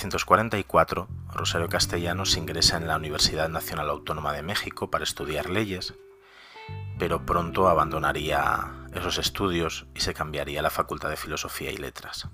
1944, 0.02 1.08
Rosario 1.32 1.70
Castellanos 1.70 2.36
ingresa 2.36 2.78
en 2.78 2.88
la 2.88 2.96
Universidad 2.96 3.50
Nacional 3.50 3.88
Autónoma 3.88 4.34
de 4.34 4.42
México 4.42 4.90
para 4.90 5.04
estudiar 5.04 5.48
leyes, 5.48 5.94
pero 6.98 7.24
pronto 7.24 7.70
abandonaría 7.70 8.72
esos 8.96 9.20
estudios 9.20 9.86
y 9.94 10.00
se 10.00 10.16
cambiaría 10.16 10.62
a 10.62 10.64
la 10.64 10.72
Facultad 10.72 11.10
de 11.10 11.18
Filosofía 11.18 11.70
y 11.70 11.78
Letras. 11.78 12.28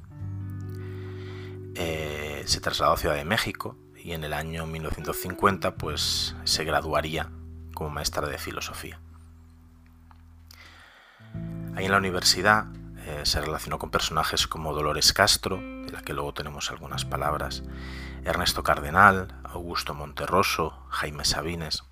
Eh, 1.75 2.43
se 2.45 2.61
trasladó 2.61 2.93
a 2.93 2.97
Ciudad 2.97 3.15
de 3.15 3.25
México 3.25 3.75
y 3.97 4.13
en 4.13 4.23
el 4.23 4.31
año 4.31 4.65
1950 4.65 5.75
pues, 5.75 6.37
se 6.45 6.63
graduaría 6.63 7.31
como 7.73 7.89
maestra 7.89 8.29
de 8.29 8.37
filosofía. 8.37 9.01
Ahí 11.75 11.83
en 11.83 11.91
la 11.91 11.97
universidad 11.97 12.67
se 13.25 13.41
relacionó 13.41 13.79
con 13.79 13.89
personajes 13.89 14.47
como 14.47 14.73
Dolores 14.73 15.13
Castro, 15.13 15.57
de 15.57 15.91
la 15.91 16.01
que 16.01 16.13
luego 16.13 16.33
tenemos 16.33 16.71
algunas 16.71 17.05
palabras, 17.05 17.63
Ernesto 18.23 18.63
Cardenal, 18.63 19.39
Augusto 19.43 19.93
Monterroso, 19.93 20.85
Jaime 20.89 21.25
Sabines. 21.25 21.83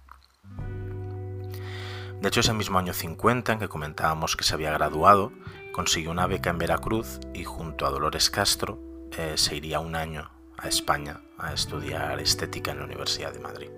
De 2.22 2.28
hecho, 2.28 2.40
ese 2.40 2.54
mismo 2.54 2.80
año 2.80 2.94
50 2.94 3.54
en 3.54 3.60
que 3.60 3.68
comentábamos 3.68 4.36
que 4.36 4.44
se 4.44 4.54
había 4.54 4.72
graduado, 4.72 5.32
consiguió 5.72 6.12
una 6.12 6.28
beca 6.28 6.50
en 6.50 6.58
Veracruz 6.58 7.20
y 7.34 7.44
junto 7.44 7.86
a 7.86 7.92
Dolores 7.92 8.30
Castro 8.30 8.80
eh, 9.18 9.34
se 9.36 9.56
iría 9.56 9.80
un 9.80 9.96
año 9.96 10.32
a 10.58 10.68
España 10.68 11.22
a 11.38 11.54
estudiar 11.54 12.20
estética 12.20 12.72
en 12.72 12.80
la 12.80 12.86
Universidad 12.86 13.34
de 13.34 13.40
Madrid. 13.40 13.70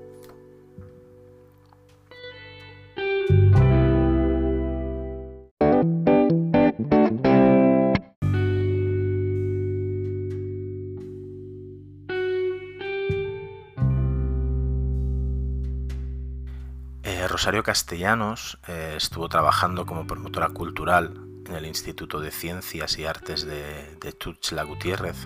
Rosario 17.28 17.64
Castellanos 17.64 18.60
eh, 18.68 18.94
estuvo 18.98 19.30
trabajando 19.30 19.86
como 19.86 20.08
promotora 20.08 20.50
cultural 20.50 21.14
en 21.46 21.56
el 21.56 21.66
Instituto 21.66 22.20
de 22.20 22.32
Ciencias 22.32 22.98
y 22.98 23.06
Artes 23.06 23.46
de, 23.46 23.96
de 24.02 24.12
Tuxtla 24.12 24.64
Gutiérrez 24.64 25.18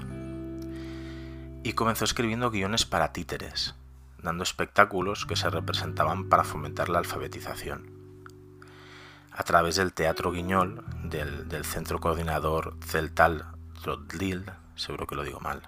y 1.64 1.74
comenzó 1.74 2.06
escribiendo 2.06 2.50
guiones 2.50 2.86
para 2.86 3.14
títeres, 3.14 3.76
dando 4.22 4.44
espectáculos 4.44 5.26
que 5.26 5.36
se 5.36 5.50
representaban 5.50 6.30
para 6.30 6.44
fomentar 6.44 6.90
la 6.90 7.00
alfabetización. 7.00 7.92
A 9.32 9.44
través 9.44 9.76
del 9.76 9.94
Teatro 9.94 10.32
Guiñol 10.32 10.84
del, 11.04 11.66
Centro 11.66 12.00
Coordinador 12.00 12.76
Celtal 12.86 13.46
Trodlil, 13.82 14.46
seguro 14.76 15.08
que 15.08 15.16
lo 15.16 15.24
digo 15.24 15.40
mal, 15.40 15.62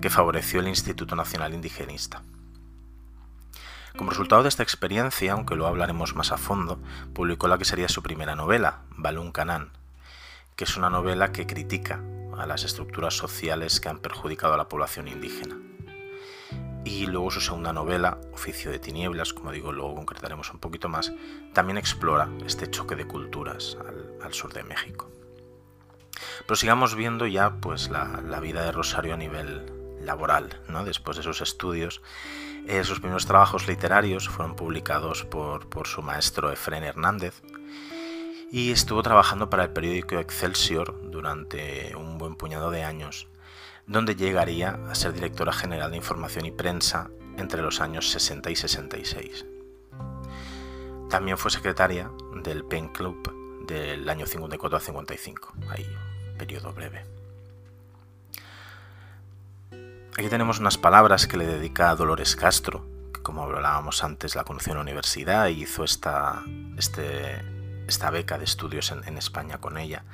que 0.00 0.10
favoreció 0.10 0.60
el 0.60 0.68
Instituto 0.68 1.16
Nacional 1.16 1.54
Indigenista. 1.54 2.22
Como 3.96 4.10
resultado 4.10 4.42
de 4.42 4.48
esta 4.48 4.62
experiencia, 4.62 5.32
aunque 5.32 5.54
lo 5.54 5.66
hablaremos 5.66 6.14
más 6.14 6.32
a 6.32 6.38
fondo, 6.38 6.80
publicó 7.12 7.46
la 7.46 7.58
que 7.58 7.66
sería 7.66 7.88
su 7.88 8.02
primera 8.02 8.34
novela, 8.34 8.80
Balún 8.96 9.32
Canán, 9.32 9.70
que 10.56 10.64
es 10.64 10.76
una 10.76 10.88
novela 10.88 11.32
que 11.32 11.46
critica 11.46 12.00
a 12.38 12.46
las 12.46 12.64
estructuras 12.64 13.14
sociales 13.14 13.80
que 13.80 13.90
han 13.90 13.98
perjudicado 13.98 14.54
a 14.54 14.56
la 14.56 14.68
población 14.68 15.08
indígena. 15.08 15.56
Y 16.84 17.06
luego 17.06 17.30
su 17.30 17.40
segunda 17.40 17.72
novela, 17.72 18.18
Oficio 18.32 18.70
de 18.70 18.78
Tinieblas, 18.78 19.34
como 19.34 19.52
digo, 19.52 19.72
luego 19.72 19.94
concretaremos 19.94 20.50
un 20.52 20.58
poquito 20.58 20.88
más, 20.88 21.12
también 21.52 21.76
explora 21.76 22.30
este 22.46 22.70
choque 22.70 22.96
de 22.96 23.06
culturas 23.06 23.76
al, 24.22 24.32
sur 24.32 24.54
de 24.54 24.64
México. 24.64 25.10
Pero 26.46 26.56
sigamos 26.56 26.94
viendo 26.94 27.26
ya 27.26 27.56
pues, 27.60 27.90
la, 27.90 28.22
la 28.26 28.40
vida 28.40 28.64
de 28.64 28.72
Rosario 28.72 29.14
a 29.14 29.18
nivel 29.18 29.66
laboral, 30.00 30.60
¿no? 30.68 30.84
después 30.84 31.16
de 31.18 31.22
sus 31.22 31.40
estudios 31.42 32.00
eh, 32.66 32.84
sus 32.84 33.00
primeros 33.00 33.26
trabajos 33.26 33.66
literarios 33.66 34.28
fueron 34.28 34.54
publicados 34.54 35.24
por, 35.24 35.66
su 35.86 36.02
maestro 36.02 36.52
Efren 36.52 36.84
Hernández 36.84 37.42
y 38.50 38.70
estuvo 38.70 39.02
trabajando 39.02 39.50
para 39.50 39.64
el 39.64 39.70
periódico 39.70 40.18
Excelsior 40.18 41.10
durante 41.10 41.96
un 41.96 42.18
buen 42.18 42.36
puñado 42.36 42.70
de 42.70 42.84
años, 42.84 43.28
donde 43.86 44.14
llegaría 44.14 44.78
a 44.88 44.94
ser 44.94 45.12
directora 45.12 45.52
general 45.52 45.90
de 45.90 45.96
Información 45.96 46.46
y 46.46 46.50
Prensa 46.50 47.10
entre 47.36 47.62
los 47.62 47.80
años 47.80 48.10
60 48.10 48.50
y 48.50 48.56
66. 48.56 49.46
también 51.08 51.36
fue 51.36 51.50
secretaria 51.50 52.10
del 52.42 52.64
Pen 52.64 52.88
Club 52.88 53.66
del 53.66 54.08
año 54.08 54.26
54 54.26 54.76
a 54.76 54.80
55, 54.80 55.54
ahí 55.68 55.86
periodo 56.38 56.72
breve. 56.72 57.11
Aquí 60.18 60.28
tenemos 60.28 60.58
unas 60.58 60.76
palabras 60.76 61.26
que 61.26 61.38
le 61.38 61.46
dedica 61.46 61.88
a 61.88 61.96
Dolores 61.96 62.36
Castro, 62.36 62.84
que 63.14 63.22
como 63.22 63.44
hablábamos 63.44 64.04
antes 64.04 64.34
la 64.34 64.44
conoció 64.44 64.72
en 64.72 64.76
la 64.76 64.82
universidad 64.82 65.48
y 65.48 65.62
hizo 65.62 65.84
esta, 65.84 66.44
este, 66.76 67.40
esta 67.88 68.10
beca 68.10 68.36
de 68.36 68.44
estudios 68.44 68.92
en, 68.92 69.16
España 69.16 69.58
con 69.58 69.78
ella. 69.78 70.04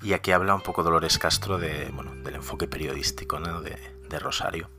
Y 0.00 0.14
aquí 0.14 0.32
habla 0.32 0.54
un 0.54 0.62
poco 0.62 0.82
Dolores 0.82 1.18
Castro 1.18 1.58
de, 1.58 1.90
bueno, 1.92 2.14
del 2.14 2.36
enfoque 2.36 2.66
periodístico 2.66 3.38
de 3.38 4.18
Rosario. 4.18 4.70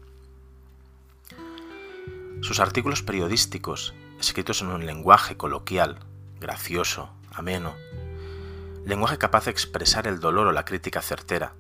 Sus 2.42 2.60
artículos 2.60 3.04
periodísticos, 3.04 3.94
escritos 4.20 4.64
en 4.64 4.70
un 4.70 4.88
lenguaje 4.88 5.38
coloquial, 5.38 6.00
gracioso, 6.40 7.12
ameno, 7.32 7.76
lenguaje 8.86 9.20
capaz 9.20 9.46
de 9.46 9.52
expresar 9.52 10.08
el 10.08 10.20
dolor 10.20 10.48
o 10.48 10.52
la 10.52 10.66
crítica 10.66 11.04
certera, 11.04 11.54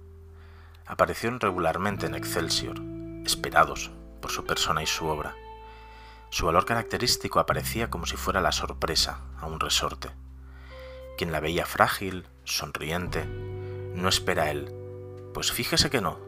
aparecieron 0.87 1.39
regularmente 1.39 2.05
en 2.05 2.15
Excelsior, 2.15 2.81
esperados 3.25 3.91
por 4.21 4.31
su 4.31 4.45
persona 4.45 4.81
y 4.81 4.87
su 4.87 5.05
obra. 5.07 5.35
Su 6.29 6.45
valor 6.45 6.65
característico 6.65 7.39
aparecía 7.39 7.89
como 7.89 8.05
si 8.05 8.17
fuera 8.17 8.41
la 8.41 8.51
sorpresa 8.51 9.21
a 9.39 9.45
un 9.45 9.59
resorte. 9.59 10.09
Quien 11.17 11.31
la 11.31 11.39
veía 11.39 11.65
frágil, 11.65 12.27
sonriente, 12.43 13.25
no 13.25 14.09
espera 14.09 14.51
él, 14.51 14.71
pues 15.33 15.51
fíjese 15.51 15.89
que 15.89 16.01
no, 16.01 16.19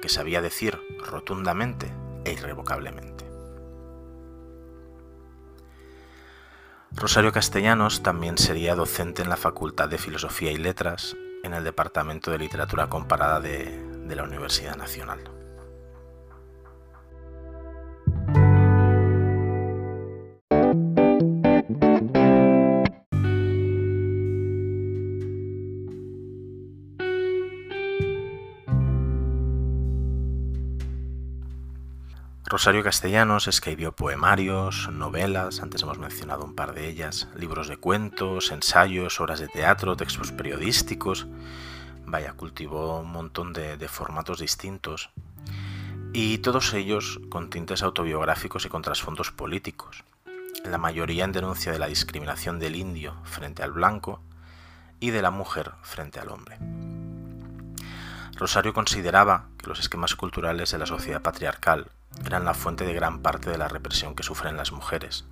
que 0.00 0.08
sabía 0.08 0.42
decir 0.42 0.80
rotundamente 1.06 1.92
e 2.24 2.32
irrevocablemente. 2.32 3.22
Rosario 6.94 7.32
Castellanos 7.32 8.02
también 8.02 8.36
sería 8.36 8.74
docente 8.74 9.22
en 9.22 9.30
la 9.30 9.36
Facultad 9.36 9.88
de 9.88 9.98
Filosofía 9.98 10.52
y 10.52 10.58
Letras 10.58 11.16
en 11.42 11.54
el 11.54 11.64
Departamento 11.64 12.30
de 12.30 12.38
Literatura 12.38 12.88
Comparada 12.88 13.40
de, 13.40 14.14
la 14.14 14.24
Universidad 14.24 14.76
Nacional. 14.76 15.20
Rosario 32.52 32.84
Castellanos 32.84 33.48
escribió 33.48 33.92
poemarios, 33.92 34.90
novelas, 34.92 35.62
antes 35.62 35.80
hemos 35.84 35.96
mencionado 35.96 36.44
un 36.44 36.54
par 36.54 36.74
de 36.74 36.86
ellas, 36.86 37.26
libros 37.34 37.66
de 37.66 37.78
cuentos, 37.78 38.50
ensayos, 38.50 39.22
obras 39.22 39.40
de 39.40 39.48
teatro, 39.48 39.96
textos 39.96 40.32
periodísticos. 40.32 41.26
Vaya, 42.04 42.34
cultivó 42.34 43.00
un 43.00 43.10
montón 43.10 43.54
de, 43.54 43.88
formatos 43.88 44.38
distintos 44.38 45.08
y 46.12 46.38
todos 46.38 46.74
ellos 46.74 47.20
con 47.30 47.48
tintes 47.48 47.82
autobiográficos 47.82 48.66
y 48.66 48.68
con 48.68 48.82
trasfondos 48.82 49.30
políticos. 49.30 50.04
La 50.66 50.76
mayoría 50.76 51.24
en 51.24 51.32
denuncia 51.32 51.72
de 51.72 51.78
la 51.78 51.86
discriminación 51.86 52.58
del 52.58 52.76
indio 52.76 53.16
frente 53.24 53.62
al 53.62 53.72
blanco 53.72 54.20
y 55.00 55.08
de 55.08 55.22
la 55.22 55.30
mujer 55.30 55.72
frente 55.80 56.20
al 56.20 56.28
hombre. 56.28 56.58
Rosario 58.36 58.74
consideraba 58.74 59.48
que 59.56 59.68
los 59.68 59.80
esquemas 59.80 60.14
culturales 60.16 60.70
de 60.70 60.78
la 60.78 60.84
sociedad 60.84 61.22
patriarcal 61.22 61.90
eran 62.24 62.44
la 62.44 62.54
fuente 62.54 62.84
de 62.84 62.94
gran 62.94 63.20
parte 63.20 63.50
de 63.50 63.58
la 63.58 63.68
represión 63.68 64.14
que 64.14 64.22
sufren 64.22 64.56
las 64.56 64.72
mujeres. 64.72 65.24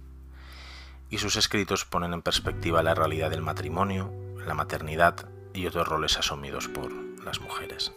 Y 1.09 1.19
sus 1.19 1.37
escritos 1.37 1.85
ponen 1.85 2.13
en 2.13 2.23
perspectiva 2.23 2.83
la 2.83 2.95
realidad 2.95 3.31
del 3.31 3.43
matrimonio, 3.43 4.13
la 4.47 4.55
maternidad 4.55 5.29
y 5.55 5.67
otros 5.67 5.89
roles 5.89 6.19
asumidos 6.19 6.69
por 6.69 6.93
las 7.25 7.41
mujeres. 7.41 7.93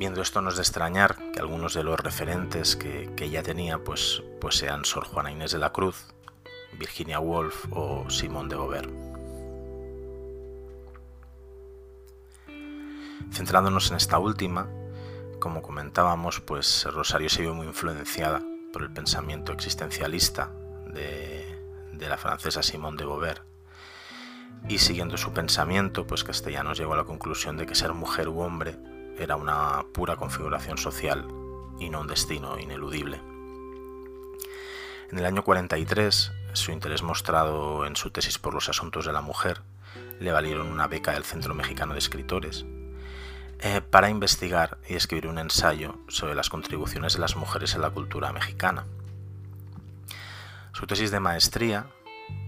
Viendo 0.00 0.22
esto 0.22 0.40
no 0.40 0.48
es 0.48 0.56
de 0.56 0.62
extrañar 0.62 1.16
que 1.32 1.40
algunos 1.40 1.74
de 1.74 1.84
los 1.84 2.00
referentes 2.00 2.74
que, 2.74 3.12
ella 3.18 3.42
tenía 3.42 3.84
pues, 3.84 4.22
pues 4.40 4.56
sean 4.56 4.86
Sor 4.86 5.04
Juana 5.04 5.30
Inés 5.30 5.52
de 5.52 5.58
la 5.58 5.72
Cruz, 5.72 6.06
Virginia 6.78 7.20
Woolf 7.20 7.66
o 7.70 8.08
Simón 8.08 8.48
de 8.48 8.56
Beauvoir. 8.56 8.88
Centrándonos 13.30 13.90
en 13.90 13.98
esta 13.98 14.18
última, 14.18 14.68
como 15.40 15.62
comentábamos, 15.62 16.40
pues 16.40 16.84
Rosario 16.84 17.28
se 17.28 17.42
vio 17.42 17.54
muy 17.54 17.66
influenciada 17.66 18.42
por 18.72 18.82
el 18.82 18.92
pensamiento 18.92 19.52
existencialista 19.52 20.52
de, 20.92 21.58
la 21.98 22.16
francesa 22.16 22.62
Simone 22.62 22.96
de 22.96 23.04
Beauvoir. 23.04 23.42
Y 24.68 24.78
siguiendo 24.78 25.16
su 25.16 25.32
pensamiento, 25.32 26.06
pues 26.06 26.22
Castellanos 26.22 26.78
llegó 26.78 26.92
a 26.92 26.98
la 26.98 27.04
conclusión 27.04 27.56
de 27.56 27.66
que 27.66 27.74
ser 27.74 27.92
mujer 27.94 28.28
u 28.28 28.40
hombre 28.40 28.76
era 29.18 29.36
una 29.36 29.84
pura 29.92 30.16
configuración 30.16 30.78
social 30.78 31.26
y 31.78 31.90
no 31.90 32.02
un 32.02 32.06
destino 32.06 32.58
ineludible. 32.58 33.20
En 35.10 35.18
el 35.18 35.26
año 35.26 35.42
43, 35.42 36.32
su 36.52 36.72
interés 36.72 37.02
mostrado 37.02 37.86
en 37.86 37.96
su 37.96 38.10
tesis 38.10 38.38
por 38.38 38.54
los 38.54 38.68
asuntos 38.68 39.06
de 39.06 39.12
la 39.12 39.22
mujer 39.22 39.62
le 40.20 40.32
valieron 40.32 40.68
una 40.68 40.86
beca 40.86 41.12
del 41.12 41.24
Centro 41.24 41.54
Mexicano 41.54 41.94
de 41.94 41.98
Escritores 41.98 42.64
eh, 43.62 43.82
para 43.82 44.08
investigar 44.08 44.78
y 44.88 44.94
escribir 44.94 45.26
un 45.26 45.38
ensayo 45.38 45.98
sobre 46.08 46.34
las 46.34 46.48
contribuciones 46.48 47.12
de 47.12 47.18
las 47.18 47.36
mujeres 47.36 47.74
en 47.74 47.82
la 47.82 47.90
cultura 47.90 48.32
mexicana. 48.32 48.86
Su 50.72 50.86
tesis 50.86 51.10
de 51.10 51.20
maestría, 51.20 51.86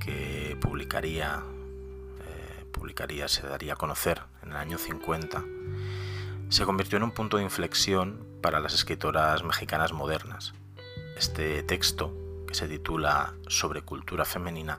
que 0.01 0.57
publicaría, 0.59 1.42
eh, 2.25 2.64
publicaría, 2.72 3.29
se 3.29 3.46
daría 3.46 3.75
a 3.75 3.77
conocer 3.77 4.22
en 4.42 4.53
el 4.53 4.57
año 4.57 4.79
50, 4.79 5.44
se 6.48 6.64
convirtió 6.64 6.96
en 6.96 7.05
un 7.05 7.11
punto 7.11 7.37
de 7.37 7.42
inflexión 7.42 8.27
para 8.40 8.61
las 8.61 8.72
escritoras 8.72 9.44
mexicanas 9.44 9.92
modernas. 9.92 10.55
Este 11.18 11.62
texto, 11.62 12.14
que 12.48 12.55
se 12.55 12.68
titula 12.68 13.35
Sobre 13.48 13.83
cultura 13.83 14.25
femenina, 14.25 14.79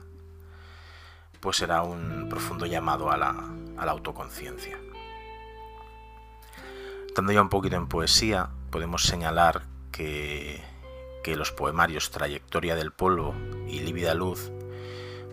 pues 1.38 1.62
era 1.62 1.82
un 1.82 2.28
profundo 2.28 2.66
llamado 2.66 3.12
a 3.12 3.16
la, 3.16 3.30
a 3.76 3.86
la 3.86 3.92
autoconciencia. 3.92 4.80
Estando 7.14 7.32
ya 7.32 7.42
un 7.42 7.48
poquito 7.48 7.76
en 7.76 7.86
poesía, 7.86 8.48
podemos 8.72 9.04
señalar 9.04 9.62
que, 9.92 10.60
los 11.36 11.52
poemarios 11.52 12.10
Trayectoria 12.10 12.74
del 12.74 12.90
Polvo 12.90 13.36
y 13.68 13.78
Lívida 13.78 14.14
Luz 14.14 14.50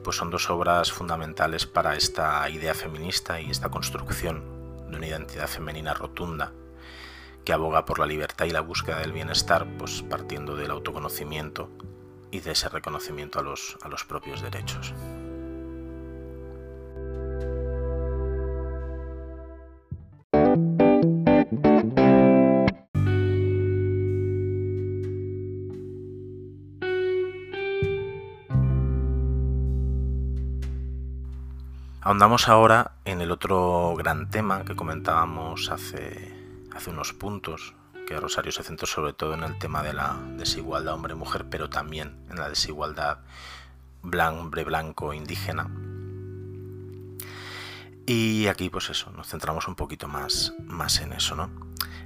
pues 0.03 0.15
son 0.15 0.29
dos 0.29 0.51
obras 0.51 0.91
fundamentales 0.91 1.65
para 1.65 1.95
esta 1.95 2.47
idea 2.51 2.75
feminista 2.75 3.41
y 3.41 3.49
esta 3.49 3.69
construcción 3.69 4.43
de 4.91 4.97
una 4.97 5.07
identidad 5.07 5.47
femenina 5.47 5.95
rotunda 5.95 6.51
que 7.45 7.51
aboga 7.51 7.83
por 7.85 7.97
la 7.97 8.05
libertad 8.05 8.45
y 8.45 8.51
la 8.51 8.61
búsqueda 8.61 8.99
del 8.99 9.11
bienestar, 9.11 9.65
pues 9.79 10.03
partiendo 10.03 10.55
del 10.55 10.69
autoconocimiento 10.69 11.71
y 12.29 12.41
de 12.41 12.51
ese 12.51 12.69
reconocimiento 12.69 13.39
a 13.39 13.41
los, 13.41 13.79
a 13.81 13.87
los 13.87 14.05
propios 14.05 14.43
derechos. 14.43 14.93
Ahondamos 32.12 32.50
ahora 32.50 32.91
en 33.06 33.21
el 33.21 33.32
otro 33.32 33.95
gran 33.97 34.30
tema 34.30 34.65
que 34.65 34.76
comentábamos 34.76 35.71
hace, 35.71 36.36
hace 36.76 36.89
unos 36.89 37.13
puntos, 37.13 37.74
que 38.06 38.19
Rosario 38.19 38.52
se 38.52 38.63
centró 38.63 38.86
sobre 38.86 39.13
todo 39.13 39.34
en 39.34 39.43
el 39.43 39.58
tema 39.58 39.82
de 39.82 39.93
la 39.93 40.19
desigualdad 40.36 40.95
hombre-mujer, 40.95 41.45
pero 41.50 41.69
también 41.69 42.17
en 42.30 42.36
la 42.36 42.50
desigualdad 42.50 43.19
hombre-blanco-indígena. 44.04 45.69
Y 48.06 48.47
aquí, 48.47 48.69
pues 48.69 48.89
eso, 48.89 49.10
nos 49.12 49.30
centramos 49.30 49.69
un 49.69 49.76
poquito 49.76 50.10
más, 50.10 50.52
más 50.65 51.00
en 51.00 51.13
eso, 51.13 51.38
¿no? 51.38 51.50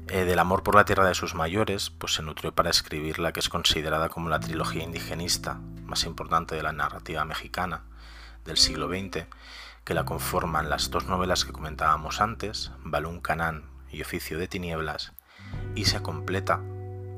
Eh, 0.07 0.23
del 0.23 0.37
amor 0.37 0.61
por 0.61 0.75
la 0.75 0.85
tierra 0.85 1.07
de 1.07 1.15
sus 1.15 1.33
mayores, 1.33 1.89
pues 1.89 2.13
se 2.13 2.21
nutrió 2.21 2.53
para 2.53 2.69
escribir 2.69 3.17
la 3.17 3.33
que 3.33 3.39
es 3.39 3.49
considerada 3.49 4.09
como 4.09 4.29
la 4.29 4.39
trilogía 4.39 4.83
indigenista 4.83 5.55
más 5.83 6.03
importante 6.03 6.53
de 6.53 6.61
la 6.61 6.73
narrativa 6.73 7.25
mexicana 7.25 7.85
del 8.45 8.57
siglo 8.57 8.87
XX, 8.87 9.25
que 9.85 9.93
la 9.93 10.03
conforman 10.03 10.69
las 10.69 10.89
dos 10.89 11.05
novelas 11.05 11.45
que 11.45 11.53
comentábamos 11.53 12.19
antes, 12.19 12.71
Balún 12.83 13.21
Canán 13.21 13.69
y 13.91 14.01
Oficio 14.01 14.39
de 14.39 14.47
Tinieblas, 14.47 15.13
y 15.75 15.85
se 15.85 16.01
completa 16.01 16.59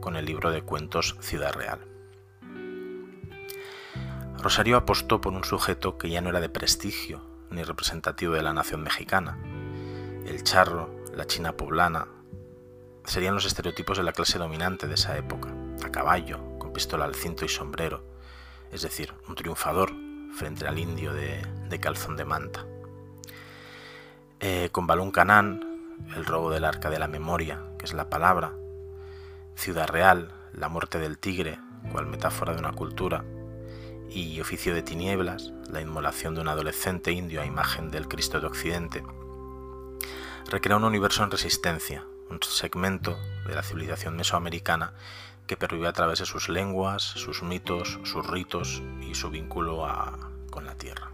con 0.01 0.17
el 0.17 0.25
libro 0.25 0.51
de 0.51 0.61
cuentos 0.61 1.15
Ciudad 1.21 1.53
Real. 1.53 1.79
Rosario 4.37 4.75
apostó 4.75 5.21
por 5.21 5.33
un 5.33 5.45
sujeto 5.45 5.97
que 5.97 6.09
ya 6.09 6.19
no 6.19 6.29
era 6.29 6.41
de 6.41 6.49
prestigio 6.49 7.25
ni 7.49 7.63
representativo 7.63 8.33
de 8.33 8.43
la 8.43 8.53
nación 8.53 8.83
mexicana. 8.83 9.39
El 10.25 10.43
charro, 10.43 10.93
la 11.15 11.25
china 11.25 11.53
poblana, 11.53 12.09
serían 13.05 13.33
los 13.33 13.45
estereotipos 13.45 13.97
de 13.97 14.03
la 14.03 14.11
clase 14.11 14.37
dominante 14.37 14.87
de 14.87 14.95
esa 14.95 15.17
época, 15.17 15.53
a 15.85 15.89
caballo, 15.89 16.59
con 16.59 16.73
pistola 16.73 17.05
al 17.05 17.15
cinto 17.15 17.45
y 17.45 17.49
sombrero, 17.49 18.03
es 18.73 18.81
decir, 18.81 19.13
un 19.29 19.35
triunfador 19.35 20.06
frente 20.37 20.67
al 20.67 20.77
indio 20.77 21.13
de, 21.13 21.79
calzón 21.81 22.15
de 22.15 22.23
manta. 22.23 22.63
Eh, 24.39 24.69
con 24.71 24.85
Balún 24.85 25.09
Canán, 25.09 25.95
el 26.15 26.25
robo 26.25 26.51
del 26.51 26.63
arca 26.63 26.91
de 26.91 26.99
la 26.99 27.07
memoria, 27.07 27.63
que 27.79 27.85
es 27.85 27.93
la 27.93 28.07
palabra, 28.07 28.53
Ciudad 29.55 29.87
Real, 29.87 30.31
la 30.53 30.69
muerte 30.69 30.99
del 30.99 31.17
tigre, 31.17 31.59
cual 31.91 32.05
metáfora 32.05 32.53
de 32.53 32.59
una 32.59 32.71
cultura, 32.73 33.25
y 34.09 34.39
Oficio 34.39 34.75
de 34.75 34.83
Tinieblas, 34.83 35.53
la 35.71 35.81
inmolación 35.81 36.35
de 36.35 36.41
un 36.41 36.49
adolescente 36.49 37.11
indio 37.11 37.41
a 37.41 37.45
imagen 37.45 37.89
del 37.89 38.07
Cristo 38.07 38.39
de 38.39 38.45
Occidente, 38.45 39.03
recrea 40.47 40.77
un 40.77 40.83
universo 40.83 41.23
en 41.23 41.31
resistencia, 41.31 42.05
un 42.29 42.43
segmento 42.43 43.17
de 43.47 43.55
la 43.55 43.63
civilización 43.63 44.15
mesoamericana 44.15 44.93
que 45.47 45.57
pervive 45.57 45.87
a 45.87 45.93
través 45.93 46.19
de 46.19 46.25
sus 46.25 46.49
lenguas, 46.49 47.01
sus 47.01 47.41
mitos, 47.41 47.99
sus 48.03 48.25
ritos 48.27 48.83
y 49.01 49.15
su 49.15 49.29
vínculo 49.29 49.87
con 50.51 50.65
la 50.65 50.75
tierra. 50.75 51.11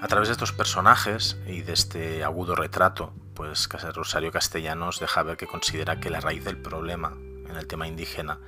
A 0.00 0.08
través 0.08 0.28
de 0.28 0.32
estos 0.32 0.52
personajes 0.52 1.38
y 1.46 1.62
de 1.62 1.72
este 1.72 2.22
agudo 2.22 2.54
retrato, 2.54 3.12
pues 3.34 3.68
Rosario 3.94 4.30
Castellanos 4.30 5.00
deja 5.00 5.22
ver 5.22 5.36
que 5.36 5.46
considera 5.46 6.00
que 6.00 6.10
la 6.10 6.20
raíz 6.20 6.44
del 6.44 6.58
problema 6.58 7.14
en 7.48 7.56
el 7.56 7.66
tema 7.66 7.88
indígena 7.88 8.38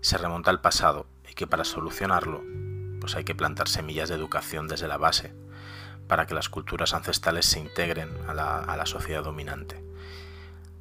se 0.00 0.18
remonta 0.18 0.50
al 0.50 0.60
pasado 0.60 1.06
y 1.28 1.34
que 1.34 1.46
para 1.46 1.64
solucionarlo 1.64 2.42
pues 3.00 3.14
hay 3.14 3.24
que 3.24 3.34
plantar 3.34 3.68
semillas 3.68 4.08
de 4.08 4.14
educación 4.14 4.68
desde 4.68 4.88
la 4.88 4.96
base 4.96 5.32
para 6.08 6.26
que 6.26 6.34
las 6.34 6.48
culturas 6.48 6.94
ancestrales 6.94 7.46
se 7.46 7.60
integren 7.60 8.10
a 8.28 8.34
la, 8.34 8.86
sociedad 8.86 9.24
dominante. 9.24 9.82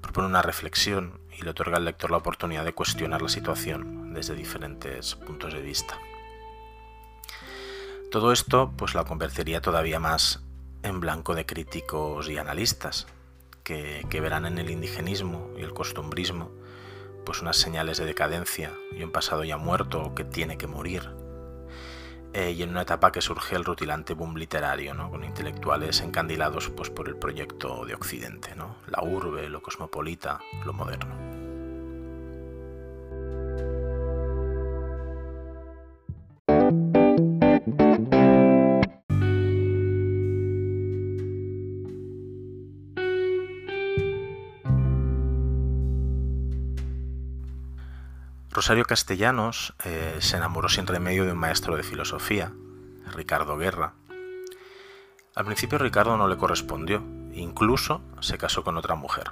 Propone 0.01 0.27
una 0.27 0.41
reflexión 0.41 1.19
y 1.37 1.43
le 1.43 1.49
otorga 1.49 1.77
al 1.77 1.85
lector 1.85 2.11
la 2.11 2.17
oportunidad 2.17 2.65
de 2.65 2.73
cuestionar 2.73 3.21
la 3.21 3.29
situación 3.29 4.13
desde 4.13 4.35
diferentes 4.35 5.15
puntos 5.15 5.53
de 5.53 5.61
vista. 5.61 5.99
Todo 8.11 8.31
esto 8.31 8.71
pues 8.77 8.95
la 8.95 9.03
convertiría 9.03 9.61
todavía 9.61 9.99
más 9.99 10.41
en 10.83 10.99
blanco 10.99 11.35
de 11.35 11.45
críticos 11.45 12.29
y 12.29 12.37
analistas, 12.37 13.07
que, 13.63 14.05
que 14.09 14.21
verán 14.21 14.45
en 14.45 14.57
el 14.57 14.69
indigenismo 14.69 15.49
y 15.57 15.61
el 15.61 15.73
costumbrismo 15.73 16.51
pues 17.25 17.41
unas 17.41 17.57
señales 17.57 17.97
de 17.97 18.05
decadencia 18.05 18.71
y 18.91 19.03
un 19.03 19.11
pasado 19.11 19.43
ya 19.43 19.57
muerto 19.57 20.01
o 20.03 20.15
que 20.15 20.23
tiene 20.23 20.57
que 20.57 20.67
morir. 20.67 21.24
Eh, 22.37 22.51
y 22.51 22.63
en 22.63 22.71
una 22.71 22.81
etapa 22.81 23.13
que 23.13 23.21
surge 23.21 23.55
el 23.55 23.63
rutilante 23.63 24.13
boom 24.13 24.35
literario, 24.35 24.93
¿no? 24.93 25.09
con 25.09 25.23
intelectuales 25.23 26.01
encandilados 26.01 26.69
pues, 26.69 26.89
por 26.89 27.07
el 27.07 27.15
proyecto 27.15 27.85
de 27.85 27.93
Occidente, 27.93 28.53
¿no? 28.55 28.75
la 28.87 29.01
urbe, 29.03 29.47
lo 29.47 29.61
cosmopolita, 29.61 30.41
lo 30.65 30.73
moderno. 30.73 31.34
Rosario 48.55 48.85
Castellanos 48.85 49.73
eh, 49.83 50.15
se 50.21 50.37
enamoró 50.37 50.69
sin 50.69 50.87
remedio 50.87 51.25
de 51.25 51.33
un 51.33 51.37
maestro 51.37 51.75
de 51.75 51.83
filosofía, 51.83 52.53
Ricardo 53.13 53.57
Guerra. 53.57 53.95
Al 55.35 55.43
principio 55.43 55.77
Ricardo 55.77 56.15
no 56.15 56.29
le 56.29 56.37
correspondió, 56.37 57.03
incluso 57.33 58.01
se 58.21 58.37
casó 58.37 58.63
con 58.63 58.77
otra 58.77 58.95
mujer. 58.95 59.31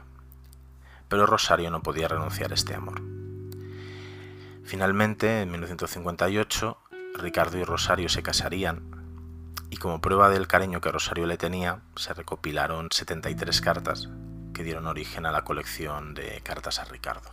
Pero 1.08 1.26
Rosario 1.26 1.72
no 1.72 1.82
podía 1.82 2.10
renunciar 2.10 2.52
a 2.52 2.56
este 2.56 2.76
amor. 2.76 3.02
Finalmente, 4.66 5.44
en 5.44 5.52
1958, 5.52 6.78
Ricardo 7.16 7.58
y 7.58 7.64
Rosario 7.64 8.10
se 8.10 8.24
casarían 8.24 8.84
y 9.70 9.78
como 9.78 10.02
prueba 10.02 10.30
del 10.30 10.48
cariño 10.48 10.82
que 10.82 10.92
Rosario 10.92 11.28
le 11.28 11.38
tenía, 11.38 11.80
se 11.96 12.14
recopilaron 12.14 12.90
73 12.92 13.62
cartas 13.62 14.10
que 14.54 14.64
dieron 14.64 14.86
origen 14.86 15.26
a 15.26 15.32
la 15.32 15.46
colección 15.46 16.14
de 16.14 16.42
cartas 16.44 16.80
a 16.80 16.84
Ricardo. 16.84 17.32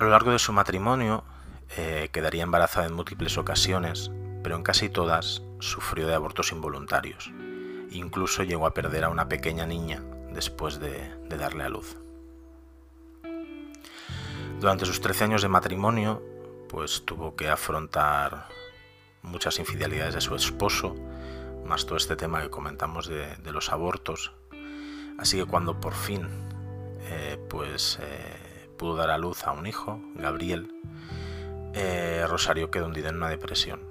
A 0.00 0.04
lo 0.04 0.10
largo 0.12 0.30
de 0.30 0.38
su 0.38 0.54
matrimonio 0.54 1.24
eh, 1.76 2.08
quedaría 2.10 2.42
embarazada 2.42 2.86
en 2.86 2.94
múltiples 2.94 3.36
ocasiones, 3.36 4.10
pero 4.42 4.56
en 4.56 4.62
casi 4.62 4.88
todas 4.88 5.42
sufrió 5.58 6.06
de 6.06 6.14
abortos 6.14 6.52
involuntarios. 6.52 7.30
Incluso 7.90 8.42
llegó 8.42 8.66
a 8.66 8.72
perder 8.72 9.04
a 9.04 9.10
una 9.10 9.28
pequeña 9.28 9.66
niña 9.66 10.02
después 10.32 10.80
de, 10.80 11.06
darle 11.28 11.64
a 11.64 11.68
luz. 11.68 11.98
Durante 14.58 14.86
sus 14.86 15.02
13 15.02 15.24
años 15.24 15.42
de 15.42 15.48
matrimonio, 15.48 16.22
pues 16.70 17.04
tuvo 17.04 17.36
que 17.36 17.50
afrontar 17.50 18.48
muchas 19.20 19.58
infidelidades 19.58 20.14
de 20.14 20.22
su 20.22 20.34
esposo, 20.34 20.96
más 21.66 21.84
todo 21.84 21.98
este 21.98 22.16
tema 22.16 22.40
que 22.40 22.48
comentamos 22.48 23.06
de, 23.06 23.36
los 23.52 23.70
abortos. 23.70 24.32
Así 25.18 25.36
que 25.36 25.44
cuando 25.44 25.78
por 25.78 25.92
fin 25.92 26.26
eh, 27.02 27.36
pues 27.50 27.98
eh, 28.00 28.39
pudo 28.80 28.96
dar 28.96 29.10
a 29.10 29.18
luz 29.18 29.46
a 29.46 29.52
un 29.52 29.66
hijo, 29.66 30.00
Gabriel, 30.14 30.72
eh, 31.74 32.24
Rosario 32.26 32.70
quedó 32.70 32.86
hundida 32.86 33.10
en 33.10 33.16
una 33.16 33.28
depresión 33.28 33.82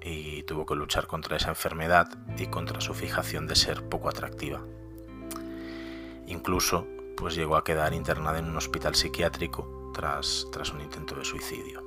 y 0.00 0.44
tuvo 0.44 0.64
que 0.64 0.74
luchar 0.74 1.06
contra 1.06 1.36
esa 1.36 1.50
enfermedad 1.50 2.08
y 2.38 2.46
contra 2.46 2.80
su 2.80 2.94
fijación 2.94 3.46
de 3.46 3.54
ser 3.54 3.86
poco 3.90 4.08
atractiva. 4.08 4.62
Incluso 6.26 6.86
pues 7.18 7.34
llegó 7.34 7.56
a 7.56 7.64
quedar 7.64 7.92
internada 7.92 8.38
en 8.38 8.46
un 8.46 8.56
hospital 8.56 8.94
psiquiátrico 8.94 9.90
tras, 9.92 10.46
tras 10.50 10.72
un 10.72 10.80
intento 10.80 11.16
de 11.16 11.26
suicidio. 11.26 11.84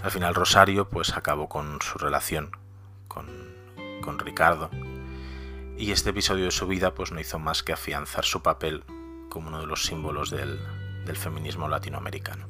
Al 0.00 0.10
final 0.10 0.34
Rosario 0.34 0.88
pues 0.88 1.14
acabó 1.18 1.50
con 1.50 1.82
su 1.82 1.98
relación 1.98 2.52
con, 3.08 3.26
con 4.00 4.18
Ricardo 4.18 4.70
y 5.76 5.92
este 5.92 6.10
episodio 6.10 6.46
de 6.46 6.50
su 6.50 6.66
vida 6.66 6.94
pues 6.94 7.12
no 7.12 7.20
hizo 7.20 7.38
más 7.38 7.62
que 7.62 7.74
afianzar 7.74 8.24
su 8.24 8.40
papel 8.42 8.84
como 9.28 9.48
uno 9.48 9.60
de 9.60 9.66
los 9.66 9.84
símbolos 9.84 10.30
del, 10.30 10.58
feminismo 11.16 11.68
latinoamericano. 11.68 12.46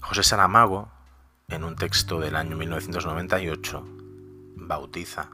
José 0.00 0.22
Saramago, 0.22 0.88
en 1.48 1.62
un 1.64 1.76
texto 1.76 2.18
del 2.18 2.36
año 2.36 2.56
1998, 2.56 3.84
bautiza 4.56 5.30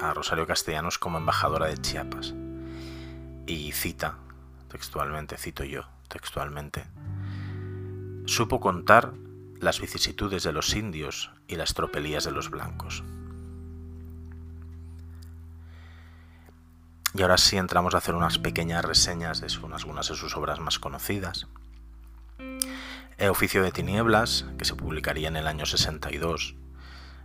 a 0.00 0.14
Rosario 0.14 0.46
Castellanos 0.46 0.98
como 0.98 1.18
embajadora 1.18 1.66
de 1.66 1.78
Chiapas 1.78 2.34
y 3.48 3.72
cita, 3.72 4.18
textualmente, 4.68 5.38
cito 5.38 5.64
yo, 5.64 5.88
textualmente, 6.08 6.84
supo 8.26 8.60
contar 8.60 9.14
las 9.58 9.80
vicisitudes 9.80 10.42
de 10.42 10.52
los 10.52 10.74
indios 10.74 11.30
y 11.48 11.56
las 11.56 11.72
tropelías 11.72 12.24
de 12.24 12.30
los 12.30 12.50
blancos. 12.50 13.02
Y 17.14 17.22
ahora 17.22 17.38
sí 17.38 17.56
entramos 17.56 17.94
a 17.94 17.98
hacer 17.98 18.14
unas 18.14 18.38
pequeñas 18.38 18.84
reseñas 18.84 19.40
de 19.40 19.48
algunas 19.74 20.08
de 20.08 20.14
sus 20.14 20.36
obras 20.36 20.60
más 20.60 20.78
conocidas. 20.78 21.46
El 23.16 23.30
Oficio 23.30 23.62
de 23.62 23.72
Tinieblas, 23.72 24.44
que 24.58 24.66
se 24.66 24.76
publicaría 24.76 25.28
en 25.28 25.36
el 25.36 25.46
año 25.46 25.64
62, 25.64 26.54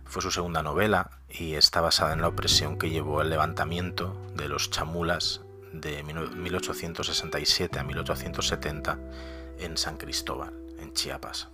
fue 0.06 0.22
su 0.22 0.30
segunda 0.30 0.62
novela 0.62 1.10
y 1.28 1.54
está 1.54 1.82
basada 1.82 2.14
en 2.14 2.22
la 2.22 2.28
opresión 2.28 2.78
que 2.78 2.90
llevó 2.90 3.20
el 3.20 3.28
levantamiento 3.28 4.16
de 4.34 4.48
los 4.48 4.70
chamulas 4.70 5.43
de 5.80 6.02
1867 6.02 7.78
a 7.78 7.84
1870 7.84 8.98
en 9.58 9.76
San 9.76 9.96
Cristóbal, 9.96 10.54
en 10.78 10.92
Chiapas. 10.92 11.48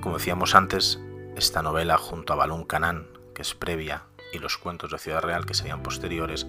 Como 0.00 0.18
decíamos 0.18 0.54
antes, 0.54 0.98
esta 1.36 1.62
novela 1.62 1.96
junto 1.96 2.32
a 2.32 2.36
Balún 2.36 2.64
Canán, 2.64 3.06
que 3.34 3.42
es 3.42 3.54
previa, 3.54 4.04
y 4.32 4.38
los 4.38 4.58
cuentos 4.58 4.90
de 4.90 4.98
Ciudad 4.98 5.22
Real, 5.22 5.46
que 5.46 5.54
serían 5.54 5.82
posteriores, 5.82 6.46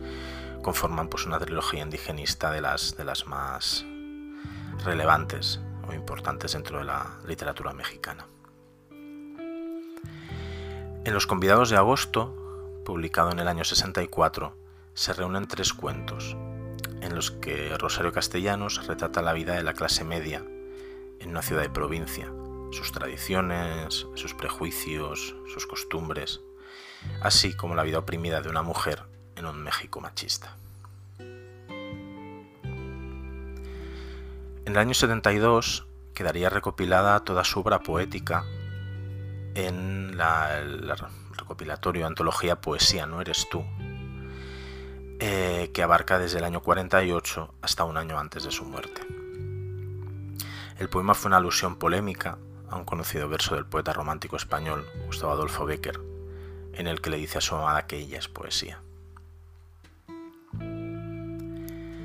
conforman 0.61 1.07
pues, 1.07 1.25
una 1.25 1.39
trilogía 1.39 1.81
indigenista 1.81 2.51
de 2.51 2.61
las, 2.61 2.95
de 2.95 3.05
las 3.05 3.25
más 3.27 3.85
relevantes 4.83 5.59
o 5.87 5.93
importantes 5.93 6.53
dentro 6.53 6.79
de 6.79 6.85
la 6.85 7.17
literatura 7.27 7.73
mexicana. 7.73 8.25
En 11.03 11.13
Los 11.13 11.25
convidados 11.25 11.69
de 11.71 11.77
agosto, 11.77 12.35
publicado 12.85 13.31
en 13.31 13.39
el 13.39 13.47
año 13.47 13.63
64, 13.63 14.60
se 14.93 15.13
reúnen 15.13 15.47
tres 15.47 15.73
cuentos, 15.73 16.35
en 17.01 17.15
los 17.15 17.31
que 17.31 17.75
Rosario 17.77 18.11
Castellanos 18.11 18.85
retrata 18.87 19.21
la 19.21 19.33
vida 19.33 19.55
de 19.55 19.63
la 19.63 19.73
clase 19.73 20.03
media 20.03 20.43
en 21.19 21.29
una 21.29 21.41
ciudad 21.41 21.61
de 21.61 21.69
provincia, 21.69 22.31
sus 22.71 22.91
tradiciones, 22.91 24.07
sus 24.15 24.33
prejuicios, 24.33 25.35
sus 25.51 25.65
costumbres, 25.65 26.41
así 27.21 27.55
como 27.55 27.75
la 27.75 27.83
vida 27.83 27.99
oprimida 27.99 28.41
de 28.41 28.49
una 28.49 28.63
mujer 28.63 29.03
en 29.35 29.45
un 29.45 29.61
México 29.63 30.01
machista. 30.01 30.57
En 34.63 34.73
el 34.73 34.77
año 34.77 34.93
72 34.93 35.87
quedaría 36.13 36.49
recopilada 36.49 37.23
toda 37.23 37.43
su 37.43 37.59
obra 37.59 37.79
poética 37.79 38.45
en 39.55 40.17
la, 40.17 40.59
el 40.59 40.87
recopilatorio 41.37 42.05
Antología 42.05 42.61
Poesía, 42.61 43.05
no 43.05 43.21
eres 43.21 43.47
tú, 43.49 43.65
eh, 45.23 45.69
que 45.71 45.83
abarca 45.83 46.17
desde 46.17 46.39
el 46.39 46.45
año 46.45 46.61
48 46.61 47.53
hasta 47.61 47.83
un 47.83 47.95
año 47.95 48.17
antes 48.17 48.43
de 48.43 48.49
su 48.49 48.65
muerte. 48.65 49.03
El 50.79 50.89
poema 50.89 51.13
fue 51.13 51.29
una 51.29 51.37
alusión 51.37 51.75
polémica 51.75 52.39
a 52.71 52.75
un 52.75 52.85
conocido 52.85 53.29
verso 53.29 53.53
del 53.53 53.67
poeta 53.67 53.93
romántico 53.93 54.35
español 54.35 54.83
Gustavo 55.05 55.33
Adolfo 55.33 55.67
Bécquer, 55.67 56.01
en 56.73 56.87
el 56.87 57.01
que 57.01 57.11
le 57.11 57.17
dice 57.17 57.37
a 57.37 57.41
su 57.41 57.53
amada 57.53 57.85
que 57.85 57.97
ella 57.97 58.17
es 58.17 58.29
poesía. 58.29 58.81
En 60.59 61.99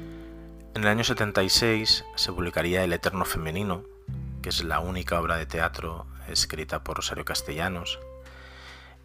el 0.75 0.87
año 0.87 1.03
76 1.03 2.05
se 2.17 2.33
publicaría 2.33 2.85
El 2.85 2.93
Eterno 2.93 3.25
Femenino, 3.25 3.83
que 4.43 4.51
es 4.51 4.63
la 4.63 4.81
única 4.81 5.19
obra 5.19 5.39
de 5.39 5.47
teatro 5.47 6.05
escrita 6.29 6.85
por 6.85 6.97
Rosario 6.97 7.25
Castellanos 7.25 7.99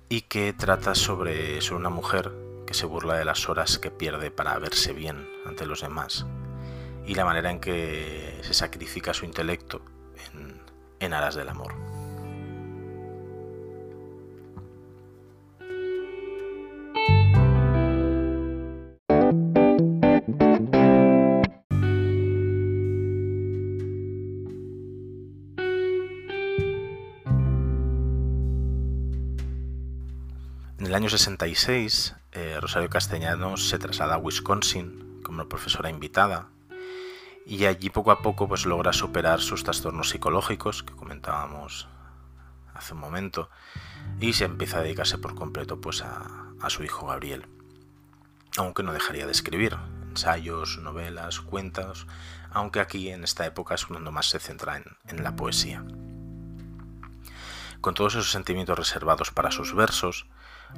y 0.10 0.24
que 0.24 0.52
trata 0.52 0.96
sobre, 0.96 1.60
una 1.72 1.90
mujer 1.90 2.51
que 2.72 2.78
se 2.78 2.86
burla 2.86 3.16
de 3.16 3.26
las 3.26 3.50
horas 3.50 3.80
que 3.80 3.92
pierde 3.92 4.32
para 4.32 4.58
verse 4.58 4.94
bien 4.94 5.28
ante 5.46 5.66
los 5.66 5.82
demás 5.82 6.26
y 7.06 7.16
la 7.16 7.26
manera 7.26 7.52
en 7.52 7.60
que 7.60 8.40
se 8.44 8.54
sacrifica 8.54 9.14
su 9.14 9.26
intelecto 9.26 9.84
en 11.02 11.14
aras 11.14 11.36
del 11.36 11.50
amor. 11.50 11.74
En 30.80 30.86
el 30.86 30.96
año 30.96 31.10
66, 31.10 32.16
eh, 32.34 32.58
Rosario 32.62 32.90
Castellanos 32.90 33.68
se 33.68 33.78
traslada 33.78 34.16
a 34.16 34.18
Wisconsin 34.18 35.22
como 35.24 35.48
profesora 35.50 35.90
invitada 35.90 36.48
y 37.46 37.66
allí 37.66 37.90
poco 37.90 38.12
a 38.12 38.22
poco 38.22 38.48
pues 38.48 38.66
logra 38.66 38.94
superar 38.94 39.42
sus 39.42 39.64
trastornos 39.64 40.10
psicológicos 40.10 40.84
que 40.84 40.94
comentábamos 40.94 41.88
hace 42.74 42.94
un 42.94 43.00
momento 43.00 43.50
y 44.20 44.34
se 44.34 44.46
empieza 44.46 44.80
a 44.80 44.82
dedicarse 44.82 45.18
por 45.18 45.36
completo 45.36 45.82
pues 45.82 46.04
a, 46.04 46.56
su 46.70 46.84
hijo 46.84 47.08
Gabriel. 47.08 47.48
Aunque 48.58 48.84
no 48.84 48.94
dejaría 48.94 49.26
de 49.26 49.32
escribir 49.32 49.78
ensayos, 50.10 50.78
novelas, 50.78 51.42
cuentos 51.42 52.08
aunque 52.54 52.82
aquí 52.82 53.10
en 53.10 53.24
esta 53.24 53.46
época 53.46 53.76
es 53.76 53.86
cuando 53.86 54.12
más 54.12 54.30
se 54.30 54.40
centra 54.40 54.78
en, 54.78 54.84
en 55.08 55.24
la 55.24 55.36
poesía. 55.36 55.86
Con 57.80 57.94
todos 57.94 58.14
esos 58.16 58.32
sentimientos 58.32 58.78
reservados 58.78 59.32
para 59.32 59.52
sus 59.52 59.74
versos 59.74 60.28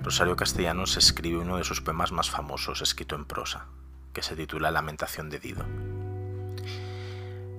Rosario 0.01 0.35
Castellanos 0.35 0.97
escribe 0.97 1.39
uno 1.39 1.57
de 1.57 1.63
sus 1.63 1.81
poemas 1.81 2.11
más 2.11 2.29
famosos 2.29 2.81
escrito 2.81 3.15
en 3.15 3.25
prosa, 3.25 3.67
que 4.13 4.21
se 4.21 4.35
titula 4.35 4.71
Lamentación 4.71 5.29
de 5.29 5.39
Dido. 5.39 5.65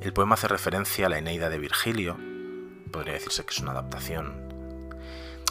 El 0.00 0.12
poema 0.12 0.34
hace 0.34 0.48
referencia 0.48 1.06
a 1.06 1.08
la 1.08 1.18
Eneida 1.18 1.48
de 1.48 1.58
Virgilio, 1.58 2.18
podría 2.92 3.14
decirse 3.14 3.44
que 3.44 3.52
es 3.52 3.60
una 3.60 3.72
adaptación, 3.72 4.34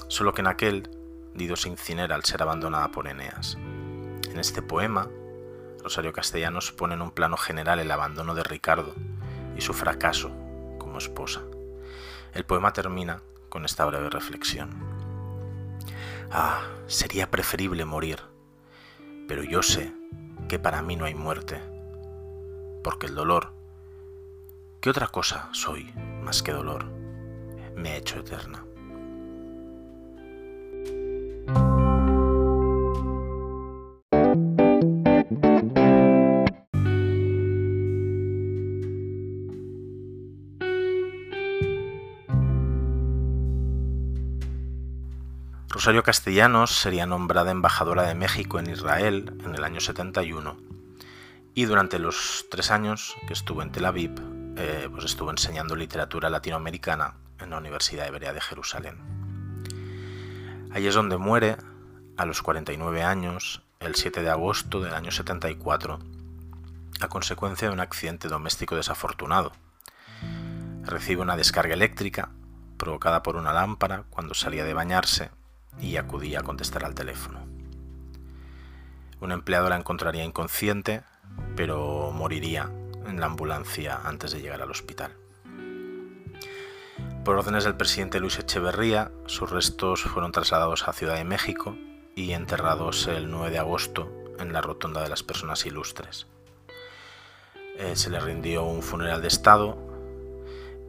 solo 0.08 0.34
que 0.34 0.42
en 0.42 0.48
aquel 0.48 0.90
Dido 1.34 1.56
se 1.56 1.70
incinera 1.70 2.14
al 2.14 2.26
ser 2.26 2.44
abandonada 2.44 2.92
por 2.92 3.08
Eneas. 3.08 3.56
En 4.30 4.40
este 4.40 4.62
poema, 4.62 5.10
Rosario 5.82 6.14
Castellanos 6.14 6.72
pone 6.72 6.94
en 6.94 7.02
un 7.02 7.12
plano 7.12 7.38
general 7.38 7.80
el 7.80 7.92
abandono 7.92 8.36
de 8.36 8.44
Ricardo 8.44 8.94
y 9.58 9.62
su 9.62 9.74
fracaso 9.74 10.32
como 10.78 11.00
esposa. 11.00 11.42
El 12.34 12.46
poema 12.46 12.72
termina 12.72 13.22
con 13.50 13.66
esta 13.66 13.86
breve 13.86 14.10
reflexión. 14.10 14.93
Ah, 16.36 16.64
sería 16.88 17.30
preferible 17.30 17.86
morir, 17.86 18.18
pero 19.28 19.44
yo 19.44 19.62
sé 19.62 19.94
que 20.50 20.58
para 20.58 20.82
mí 20.82 20.96
no 20.96 21.06
hay 21.06 21.14
muerte, 21.14 21.62
porque 22.84 23.06
el 23.06 23.14
dolor, 23.14 23.54
¿qué 24.82 24.90
otra 24.90 25.10
cosa 25.10 25.50
soy 25.52 25.94
más 26.24 26.42
que 26.42 26.52
dolor? 26.52 26.86
Me 27.76 27.92
ha 27.92 27.98
hecho 27.98 28.18
eterna. 28.18 28.66
Rosario 45.84 46.04
Castellanos 46.04 46.80
sería 46.80 47.06
nombrada 47.06 47.52
embajadora 47.52 48.04
de 48.04 48.16
México 48.16 48.58
en 48.58 48.70
Israel 48.70 49.38
en 49.44 49.54
el 49.54 49.66
año 49.66 49.82
71 49.82 50.56
y 51.56 51.66
durante 51.66 52.00
los 52.00 52.46
tres 52.50 52.72
años 52.72 53.18
que 53.28 53.34
estuvo 53.34 53.62
en 53.62 53.70
Tel 53.70 53.84
Aviv, 53.84 54.12
eh, 54.56 54.88
pues 54.90 55.04
estuvo 55.04 55.30
enseñando 55.30 55.76
literatura 55.76 56.30
latinoamericana 56.30 57.16
en 57.38 57.50
la 57.50 57.58
Universidad 57.58 58.08
Hebrea 58.08 58.32
de 58.32 58.40
Jerusalén. 58.40 58.96
Allí 60.72 60.88
es 60.88 60.96
donde 60.96 61.18
muere 61.18 61.58
a 62.16 62.24
los 62.24 62.42
49 62.42 63.04
años, 63.04 63.62
el 63.82 63.96
7 63.96 64.22
de 64.22 64.30
agosto 64.30 64.80
del 64.80 64.94
año 64.94 65.12
74, 65.12 66.00
a 67.02 67.08
consecuencia 67.10 67.68
de 67.68 67.74
un 67.74 67.82
accidente 67.82 68.30
doméstico 68.30 68.78
desafortunado. 68.78 69.52
Recibe 70.84 71.22
una 71.22 71.36
descarga 71.36 71.74
eléctrica 71.74 72.30
provocada 72.78 73.22
por 73.22 73.36
una 73.36 73.52
lámpara 73.52 74.06
cuando 74.10 74.34
salía 74.34 74.64
de 74.64 74.74
bañarse 74.74 75.43
y 75.82 75.98
acudía 75.98 76.40
a 76.40 76.44
contestar 76.44 76.86
al 76.86 76.96
teléfono. 76.96 77.46
Un 79.20 79.32
empleado 79.32 79.70
la 79.70 79.78
encontraría 79.78 80.24
inconsciente, 80.24 81.04
pero 81.56 82.12
moriría 82.12 82.70
en 83.08 83.20
la 83.20 83.28
ambulancia 83.28 84.00
antes 84.04 84.32
de 84.32 84.42
llegar 84.42 84.62
al 84.62 84.72
hospital. 84.72 85.12
Por 87.24 87.38
órdenes 87.38 87.64
del 87.64 87.76
presidente 87.76 88.20
Luis 88.20 88.38
Echeverría, 88.38 89.12
sus 89.28 89.50
restos 89.50 90.02
fueron 90.04 90.34
trasladados 90.34 90.88
a 90.88 90.94
Ciudad 90.94 91.16
de 91.16 91.24
México 91.24 91.78
y 92.16 92.34
enterrados 92.34 93.08
el 93.08 93.32
9 93.32 93.50
de 93.50 93.60
agosto 93.60 94.12
en 94.40 94.52
la 94.52 94.62
Rotonda 94.62 95.02
de 95.02 95.10
las 95.10 95.24
Personas 95.24 95.66
Ilustres. 95.66 96.28
Eh, 97.78 97.96
se 97.96 98.10
le 98.10 98.20
rindió 98.20 98.66
un 98.66 98.84
funeral 98.84 99.22
de 99.22 99.30
Estado 99.30 99.93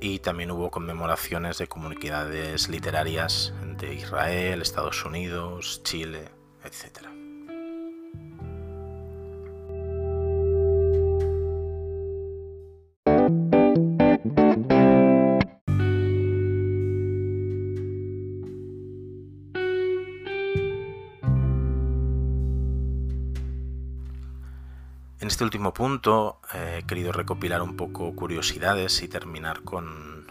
y 0.05 0.19
también 0.19 0.51
hubo 0.51 0.71
conmemoraciones 0.71 1.57
de 1.57 1.67
comunidades 1.67 2.69
literarias 2.69 3.55
de 3.79 3.95
Israel, 3.95 4.61
Estados 4.61 5.03
Unidos, 5.03 5.81
Chile, 5.83 6.29
etc. 6.63 7.14
En 25.25 25.29
este 25.29 25.43
último 25.43 25.73
punto 25.73 26.39
eh, 26.53 26.81
he 26.81 26.87
querido 26.87 27.11
recopilar 27.11 27.63
un 27.63 27.79
poco 27.79 28.15
curiosidades 28.15 29.03
y 29.03 29.09
terminar 29.09 29.63
con, 29.63 30.27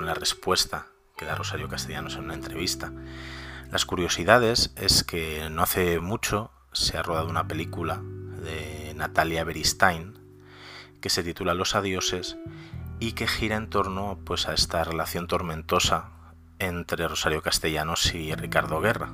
la 0.00 0.14
respuesta 0.14 0.86
que 1.16 1.24
da 1.24 1.34
Rosario 1.34 1.68
Castellanos 1.68 2.14
en 2.14 2.26
una 2.26 2.34
entrevista. 2.34 2.92
Las 3.72 3.84
curiosidades 3.84 4.72
es 4.76 5.02
que 5.02 5.50
no 5.50 5.64
hace 5.64 5.98
mucho 5.98 6.52
se 6.70 6.96
ha 6.96 7.02
rodado 7.02 7.28
una 7.28 7.48
película 7.48 8.00
de 8.00 8.94
Natalia 8.94 9.42
Beristain 9.42 10.16
que 11.00 11.10
se 11.10 11.24
titula 11.24 11.52
Los 11.54 11.74
adioses 11.74 12.36
y 13.00 13.14
que 13.14 13.26
gira 13.26 13.56
en 13.56 13.68
torno 13.68 14.20
pues, 14.24 14.46
a 14.46 14.54
esta 14.54 14.84
relación 14.84 15.26
tormentosa 15.26 16.10
entre 16.60 17.08
Rosario 17.08 17.42
Castellanos 17.42 18.14
y 18.14 18.32
Ricardo 18.36 18.80
Guerra. 18.80 19.10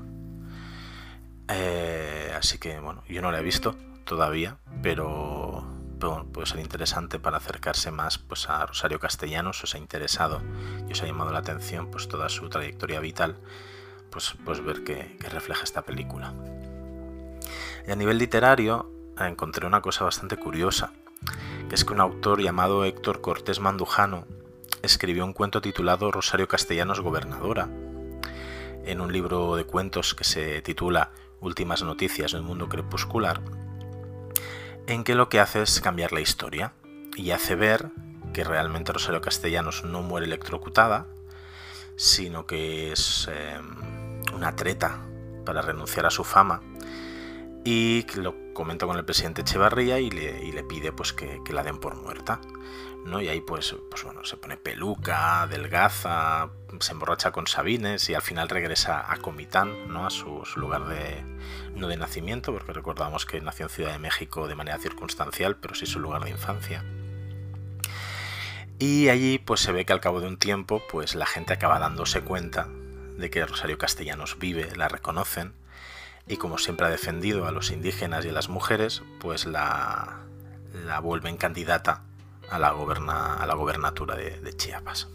Eh, 1.49 2.31
así 2.37 2.59
que 2.59 2.79
bueno, 2.79 3.03
yo 3.09 3.23
no 3.23 3.33
la 3.33 3.41
he 3.41 3.43
visto, 3.43 3.75
todavía, 4.05 4.59
pero, 4.83 5.65
puede 6.33 6.47
ser 6.47 6.61
interesante 6.61 7.19
para 7.19 7.39
acercarse 7.39 7.91
más 7.91 8.19
pues, 8.19 8.49
a 8.49 8.67
Rosario 8.67 9.01
Castellanos, 9.01 9.63
os 9.65 9.75
ha 9.75 9.79
interesado 9.79 10.43
y 10.89 10.93
os 10.93 11.03
ha 11.03 11.07
llamado 11.07 11.33
la 11.33 11.39
atención 11.39 11.91
pues, 11.91 12.09
toda 12.09 12.29
su 12.29 12.49
trayectoria 12.49 13.01
vital, 13.01 13.37
pues, 14.11 14.35
pues 14.45 14.63
ver 14.65 14.85
que, 14.85 15.17
refleja 15.31 15.65
esta 15.65 15.83
película. 15.83 16.33
Y 17.87 17.91
a 17.91 17.97
nivel 17.97 18.19
literario 18.19 18.91
encontré 19.19 19.67
una 19.67 19.81
cosa 19.81 20.05
bastante 20.05 20.37
curiosa, 20.37 20.93
que 21.69 21.75
es 21.75 21.85
que 21.85 21.93
un 21.93 22.01
autor 22.01 22.41
llamado 22.41 22.85
Héctor 22.85 23.21
Cortés 23.21 23.61
Mandujano 23.61 24.27
escribió 24.83 25.25
un 25.25 25.33
cuento 25.33 25.61
titulado 25.61 26.11
Rosario 26.11 26.49
Castellanos 26.49 27.01
Gobernadora, 27.01 27.69
en 28.85 29.01
un 29.01 29.13
libro 29.13 29.57
de 29.57 29.65
cuentos 29.65 30.15
que 30.15 30.25
se 30.25 30.61
titula 30.63 31.11
Últimas 31.41 31.83
Noticias 31.83 32.33
del 32.33 32.43
Mundo 32.43 32.69
Crepuscular, 32.69 33.41
en 34.87 35.05
que 35.05 35.15
lo 35.15 35.29
que 35.29 35.41
hace 35.41 35.63
es 35.63 35.81
cambiar 35.81 36.13
la 36.13 36.21
historia 36.21 36.73
y 37.17 37.31
hace 37.31 37.55
ver 37.55 37.91
que 38.33 38.45
realmente 38.45 38.93
Rosario 38.93 39.21
Castellanos 39.21 39.85
no 39.85 40.03
muere 40.03 40.27
electrocutada, 40.27 41.07
sino 41.97 42.47
que 42.47 42.93
es 42.93 43.29
em, 43.33 44.35
una 44.35 44.57
treta 44.57 45.01
para 45.45 45.63
renunciar 45.63 46.07
a 46.07 46.11
su 46.11 46.25
fama 46.25 46.61
y 47.65 48.05
lo 48.17 48.35
comenta 48.53 48.87
con 48.87 48.97
el 48.97 49.05
presidente 49.05 49.41
Echevarría 49.41 49.99
y 49.99 50.11
le, 50.11 50.65
pide 50.65 50.93
pues 50.93 51.13
que, 51.13 51.41
la 51.51 51.63
den 51.63 51.79
por 51.79 51.97
muerta. 51.97 52.41
¿No? 53.05 53.21
Y 53.21 53.29
ahí 53.29 53.41
pues, 53.41 53.75
pues 53.91 54.03
bueno, 54.03 54.25
se 54.25 54.37
pone 54.37 54.57
peluca, 54.57 55.47
delgaza, 55.47 56.51
se 56.81 56.93
emborracha 56.93 57.33
con 57.33 57.47
Sabines 57.47 58.09
y 58.09 58.15
al 58.15 58.23
final 58.23 58.49
regresa 58.49 59.13
a 59.13 59.17
Comitán, 59.19 59.93
¿no? 59.93 60.07
a 60.07 60.11
su, 60.11 60.43
lugar 60.57 60.87
de, 60.87 61.23
no 61.75 61.89
de 61.89 61.97
nacimiento, 61.97 62.53
porque 62.53 62.73
recordamos 62.73 63.27
que 63.27 63.41
nació 63.41 63.67
en 63.67 63.71
Ciudad 63.71 63.93
de 63.93 63.99
México 63.99 64.49
de 64.49 64.55
manera 64.55 64.79
circunstancial, 64.79 65.57
pero 65.57 65.75
sí 65.75 65.87
su 65.87 66.01
lugar 66.01 66.25
de 66.25 66.31
infancia. 66.31 66.85
Y 68.79 69.09
allí 69.09 69.39
pues 69.39 69.61
se 69.61 69.73
ve 69.73 69.85
que 69.85 69.93
al 69.93 70.01
cabo 70.01 70.21
de 70.21 70.27
un 70.27 70.39
tiempo 70.39 70.83
pues 70.91 71.15
la 71.15 71.27
gente 71.27 71.53
acaba 71.53 71.79
dándose 71.79 72.23
cuenta 72.23 72.69
de 73.17 73.31
que 73.31 73.47
Rosario 73.47 73.79
Castellanos 73.79 74.39
vive, 74.39 74.75
la 74.75 74.89
reconocen 74.89 75.55
y 76.27 76.39
como 76.39 76.59
siempre 76.59 76.87
ha 76.87 76.91
defendido 76.91 77.47
a 77.47 77.53
los 77.53 77.71
indígenas 77.71 78.25
y 78.25 78.31
a 78.31 78.33
las 78.33 78.49
mujeres, 78.49 79.03
pues 79.21 79.45
la, 79.45 80.21
la 80.87 80.99
vuelven 80.99 81.37
candidata 81.37 82.03
a 82.51 82.59
la, 82.59 82.71
goberna, 82.73 83.35
a 83.35 83.47
la 83.47 83.55
gobernatura 83.55 84.17
de, 84.17 84.57
Chiapas. 84.57 85.09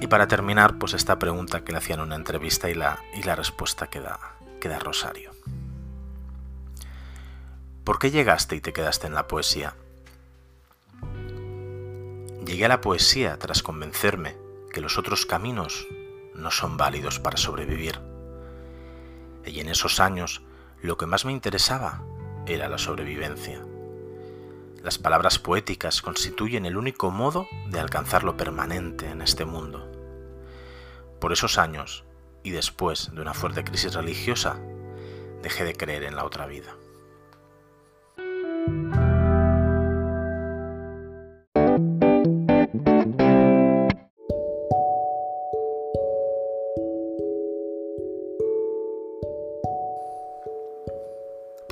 Y 0.00 0.06
para 0.06 0.26
terminar, 0.26 0.78
pues 0.78 0.94
esta 0.94 1.18
pregunta 1.18 1.62
que 1.62 1.72
le 1.72 1.78
hacían 1.78 2.00
en 2.00 2.06
una 2.06 2.16
entrevista 2.16 2.68
y 2.70 2.74
la, 2.74 2.98
y 3.14 3.22
la 3.22 3.36
respuesta 3.36 3.88
que 3.88 4.00
da, 4.00 4.18
que 4.60 4.68
da 4.68 4.78
Rosario. 4.78 5.32
¿Por 7.84 7.98
qué 7.98 8.10
llegaste 8.10 8.56
y 8.56 8.60
te 8.60 8.72
quedaste 8.72 9.06
en 9.06 9.14
la 9.14 9.28
poesía? 9.28 9.74
Llegué 12.44 12.64
a 12.64 12.68
la 12.68 12.80
poesía 12.80 13.38
tras 13.38 13.62
convencerme 13.62 14.36
que 14.72 14.80
los 14.80 14.98
otros 14.98 15.26
caminos 15.26 15.86
no 16.34 16.50
son 16.50 16.76
válidos 16.76 17.20
para 17.20 17.36
sobrevivir. 17.36 18.00
Y 19.46 19.60
en 19.60 19.68
esos 19.68 20.00
años 20.00 20.42
lo 20.82 20.96
que 20.96 21.06
más 21.06 21.24
me 21.24 21.32
interesaba 21.32 22.02
era 22.46 22.68
la 22.68 22.78
sobrevivencia. 22.78 23.64
Las 24.84 24.98
palabras 24.98 25.38
poéticas 25.38 26.02
constituyen 26.02 26.66
el 26.66 26.76
único 26.76 27.10
modo 27.10 27.48
de 27.70 27.80
alcanzar 27.80 28.22
lo 28.22 28.36
permanente 28.36 29.08
en 29.08 29.22
este 29.22 29.46
mundo. 29.46 29.90
Por 31.22 31.32
esos 31.32 31.56
años, 31.56 32.04
y 32.42 32.50
después 32.50 33.10
de 33.14 33.22
una 33.22 33.32
fuerte 33.32 33.64
crisis 33.64 33.94
religiosa, 33.94 34.58
dejé 35.42 35.64
de 35.64 35.74
creer 35.74 36.02
en 36.02 36.16
la 36.16 36.26
otra 36.26 36.44
vida. 36.44 36.76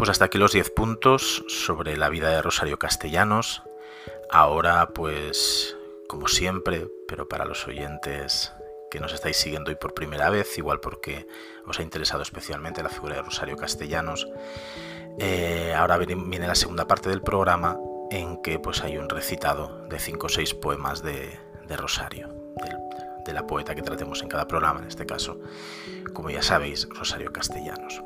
Pues 0.03 0.11
hasta 0.11 0.25
aquí 0.25 0.37
los 0.37 0.51
10 0.51 0.71
puntos 0.71 1.45
sobre 1.47 1.97
la 1.97 2.09
vida 2.09 2.29
de 2.31 2.43
Rosario 2.43 2.77
Castellanos. 2.77 3.63
Ahora, 4.33 4.89
pues, 4.89 5.77
como 6.09 6.27
siempre, 6.27 6.89
pero 7.07 7.29
para 7.29 7.45
los 7.45 7.69
oyentes 7.69 8.53
que 8.91 8.99
nos 8.99 9.13
estáis 9.13 9.37
siguiendo 9.37 9.71
hoy 9.71 9.77
por 9.77 9.95
primera 9.95 10.29
vez, 10.29 10.59
igual 10.59 10.81
porque 10.81 11.29
os 11.69 11.79
ha 11.79 11.85
interesado 11.85 12.21
especialmente 12.21 12.83
la 12.83 12.89
figura 12.89 13.15
de 13.15 13.23
Rosario 13.23 13.57
Castellanos, 13.57 14.27
eh, 15.21 15.73
ahora 15.77 15.99
viene 15.99 16.49
la 16.49 16.57
segunda 16.57 16.89
parte 16.89 17.09
del 17.09 17.23
programa 17.23 17.79
en 18.11 18.43
que 18.43 18.59
pues 18.59 18.83
hay 18.83 18.99
un 18.99 19.09
recitado 19.09 19.87
de 19.87 20.01
5 20.01 20.27
o 20.27 20.29
6 20.29 20.55
poemas 20.55 21.05
de, 21.05 21.39
Rosario, 21.77 22.29
de 23.25 23.33
la 23.33 23.47
poeta 23.47 23.77
que 23.77 23.83
tratemos 23.83 24.21
en 24.21 24.29
cada 24.29 24.49
programa, 24.49 24.81
en 24.81 24.89
este 24.89 25.07
caso, 25.07 25.39
como 26.13 26.29
ya 26.29 26.43
sabéis, 26.43 26.89
Rosario 26.89 27.33
Castellanos. 27.33 28.03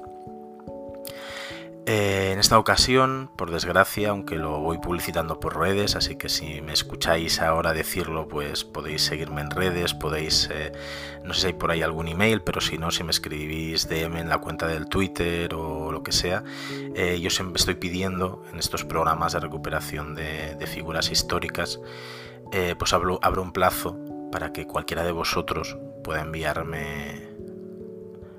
Eh, 1.88 2.32
en 2.32 2.40
esta 2.40 2.58
ocasión, 2.58 3.30
por 3.36 3.52
desgracia, 3.52 4.10
aunque 4.10 4.34
lo 4.34 4.58
voy 4.58 4.78
publicitando 4.78 5.38
por 5.38 5.56
redes, 5.56 5.94
así 5.94 6.16
que 6.16 6.28
si 6.28 6.60
me 6.60 6.72
escucháis 6.72 7.40
ahora 7.40 7.72
decirlo, 7.74 8.26
pues 8.26 8.64
podéis 8.64 9.02
seguirme 9.02 9.42
en 9.42 9.52
redes, 9.52 9.94
podéis, 9.94 10.50
eh, 10.52 10.72
no 11.22 11.32
sé 11.32 11.42
si 11.42 11.46
hay 11.46 11.52
por 11.52 11.70
ahí 11.70 11.82
algún 11.82 12.08
email, 12.08 12.42
pero 12.42 12.60
si 12.60 12.76
no, 12.76 12.90
si 12.90 13.04
me 13.04 13.12
escribís 13.12 13.88
DM 13.88 14.18
en 14.18 14.28
la 14.28 14.38
cuenta 14.38 14.66
del 14.66 14.88
Twitter 14.88 15.54
o 15.54 15.92
lo 15.92 16.02
que 16.02 16.10
sea, 16.10 16.42
eh, 16.96 17.20
yo 17.20 17.30
siempre 17.30 17.60
estoy 17.60 17.76
pidiendo 17.76 18.42
en 18.52 18.58
estos 18.58 18.84
programas 18.84 19.34
de 19.34 19.40
recuperación 19.40 20.16
de, 20.16 20.56
figuras 20.66 21.12
históricas, 21.12 21.78
pues 22.50 22.92
abro, 22.92 23.20
abro 23.22 23.42
un 23.42 23.52
plazo 23.52 23.96
para 24.32 24.52
que 24.52 24.66
cualquiera 24.66 25.04
de 25.04 25.12
vosotros 25.12 25.78
pueda 26.02 26.22
enviarme 26.22 27.28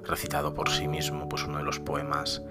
recitado 0.04 0.54
por 0.54 0.70
sí 0.70 0.90
mismo, 0.90 1.30
pues 1.30 1.44
uno 1.44 1.60
de 1.60 1.64
los 1.64 1.80
poemas 1.80 2.42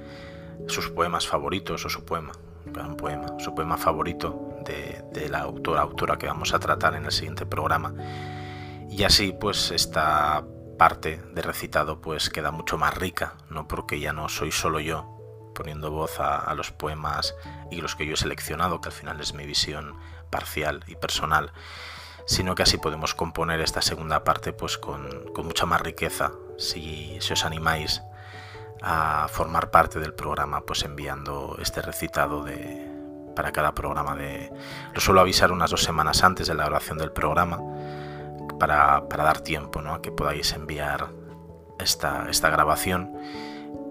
sus 0.68 0.90
poemas 0.90 1.26
favoritos 1.26 1.84
o 1.84 1.88
su 1.88 2.04
poema, 2.04 2.32
un 2.66 2.96
poema, 2.96 3.26
su 3.38 3.54
poema 3.54 3.76
favorito 3.76 4.56
de, 4.64 5.28
la 5.28 5.40
autora, 5.40 5.82
autora 5.82 6.16
que 6.16 6.26
vamos 6.26 6.52
a 6.54 6.58
tratar 6.58 6.94
en 6.94 7.04
el 7.04 7.12
siguiente 7.12 7.46
programa. 7.46 7.94
Y 8.90 9.04
así 9.04 9.34
pues 9.38 9.70
esta 9.70 10.44
parte 10.78 11.20
de 11.32 11.42
recitado 11.42 12.00
pues 12.00 12.30
queda 12.30 12.50
mucho 12.50 12.78
más 12.78 12.94
rica, 12.94 13.34
no 13.50 13.66
porque 13.68 14.00
ya 14.00 14.12
no 14.12 14.28
soy 14.28 14.52
solo 14.52 14.80
yo 14.80 15.12
poniendo 15.54 15.90
voz 15.90 16.20
a, 16.20 16.52
los 16.54 16.70
poemas 16.70 17.34
y 17.70 17.80
los 17.80 17.96
que 17.96 18.06
yo 18.06 18.12
he 18.12 18.16
seleccionado, 18.18 18.82
que 18.82 18.90
al 18.90 18.94
final 18.94 19.20
es 19.20 19.32
mi 19.32 19.46
visión 19.46 19.94
parcial 20.28 20.84
y 20.86 20.96
personal, 20.96 21.52
sino 22.26 22.54
que 22.54 22.62
así 22.62 22.76
podemos 22.76 23.14
componer 23.14 23.60
esta 23.60 23.80
segunda 23.80 24.22
parte 24.22 24.52
pues 24.52 24.76
con, 24.76 25.32
con 25.32 25.46
mucha 25.46 25.64
más 25.64 25.80
riqueza 25.80 26.32
si, 26.58 27.16
si 27.20 27.32
os 27.32 27.44
animáis 27.46 28.02
a 28.82 29.26
formar 29.28 29.70
parte 29.70 29.98
del 29.98 30.14
programa, 30.14 30.60
pues 30.62 30.84
enviando 30.84 31.56
este 31.60 31.82
recitado 31.82 32.44
de, 32.44 32.90
para 33.34 33.52
cada 33.52 33.74
programa 33.74 34.16
de... 34.16 34.52
Lo 34.94 35.00
suelo 35.00 35.20
avisar 35.20 35.52
unas 35.52 35.70
dos 35.70 35.82
semanas 35.82 36.24
antes 36.24 36.48
de 36.48 36.54
la 36.54 36.64
grabación 36.64 36.98
del 36.98 37.12
programa 37.12 37.60
para, 38.58 39.02
dar 39.08 39.40
tiempo 39.40 39.82
¿no? 39.82 39.94
a 39.94 40.02
que 40.02 40.10
podáis 40.10 40.52
enviar 40.52 41.08
esta, 41.78 42.28
esta 42.30 42.50
grabación 42.50 43.12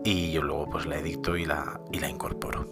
y 0.03 0.31
yo 0.31 0.41
luego 0.41 0.69
pues 0.69 0.85
la 0.85 0.97
edito 0.97 1.35
y 1.37 1.45
la, 1.45 1.79
y 1.91 1.99
la 1.99 2.09
incorporo. 2.09 2.65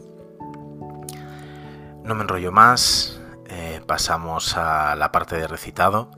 No 2.03 2.15
me 2.15 2.21
enrollo 2.21 2.51
más, 2.51 3.21
eh, 3.47 3.81
pasamos 3.85 4.57
a 4.57 4.95
la 4.95 5.11
parte 5.11 5.37
de 5.37 5.47
recitado. 5.47 6.11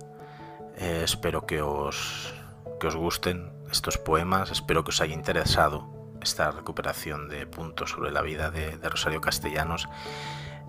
Eh, 0.78 1.02
espero 1.04 1.46
que 1.46 1.62
os, 1.62 2.34
que 2.80 2.88
os 2.88 2.96
gusten 2.96 3.55
estos 3.72 3.98
poemas. 3.98 4.52
Espero 4.52 4.84
que 4.84 4.90
os 4.90 5.02
haya 5.02 5.14
interesado 5.14 5.88
esta 6.22 6.52
recuperación 6.52 7.30
de 7.30 7.46
puntos 7.46 7.92
sobre 7.92 8.12
la 8.12 8.22
vida 8.22 8.52
de, 8.52 8.78
Rosario 8.90 9.22
Castellanos 9.22 9.88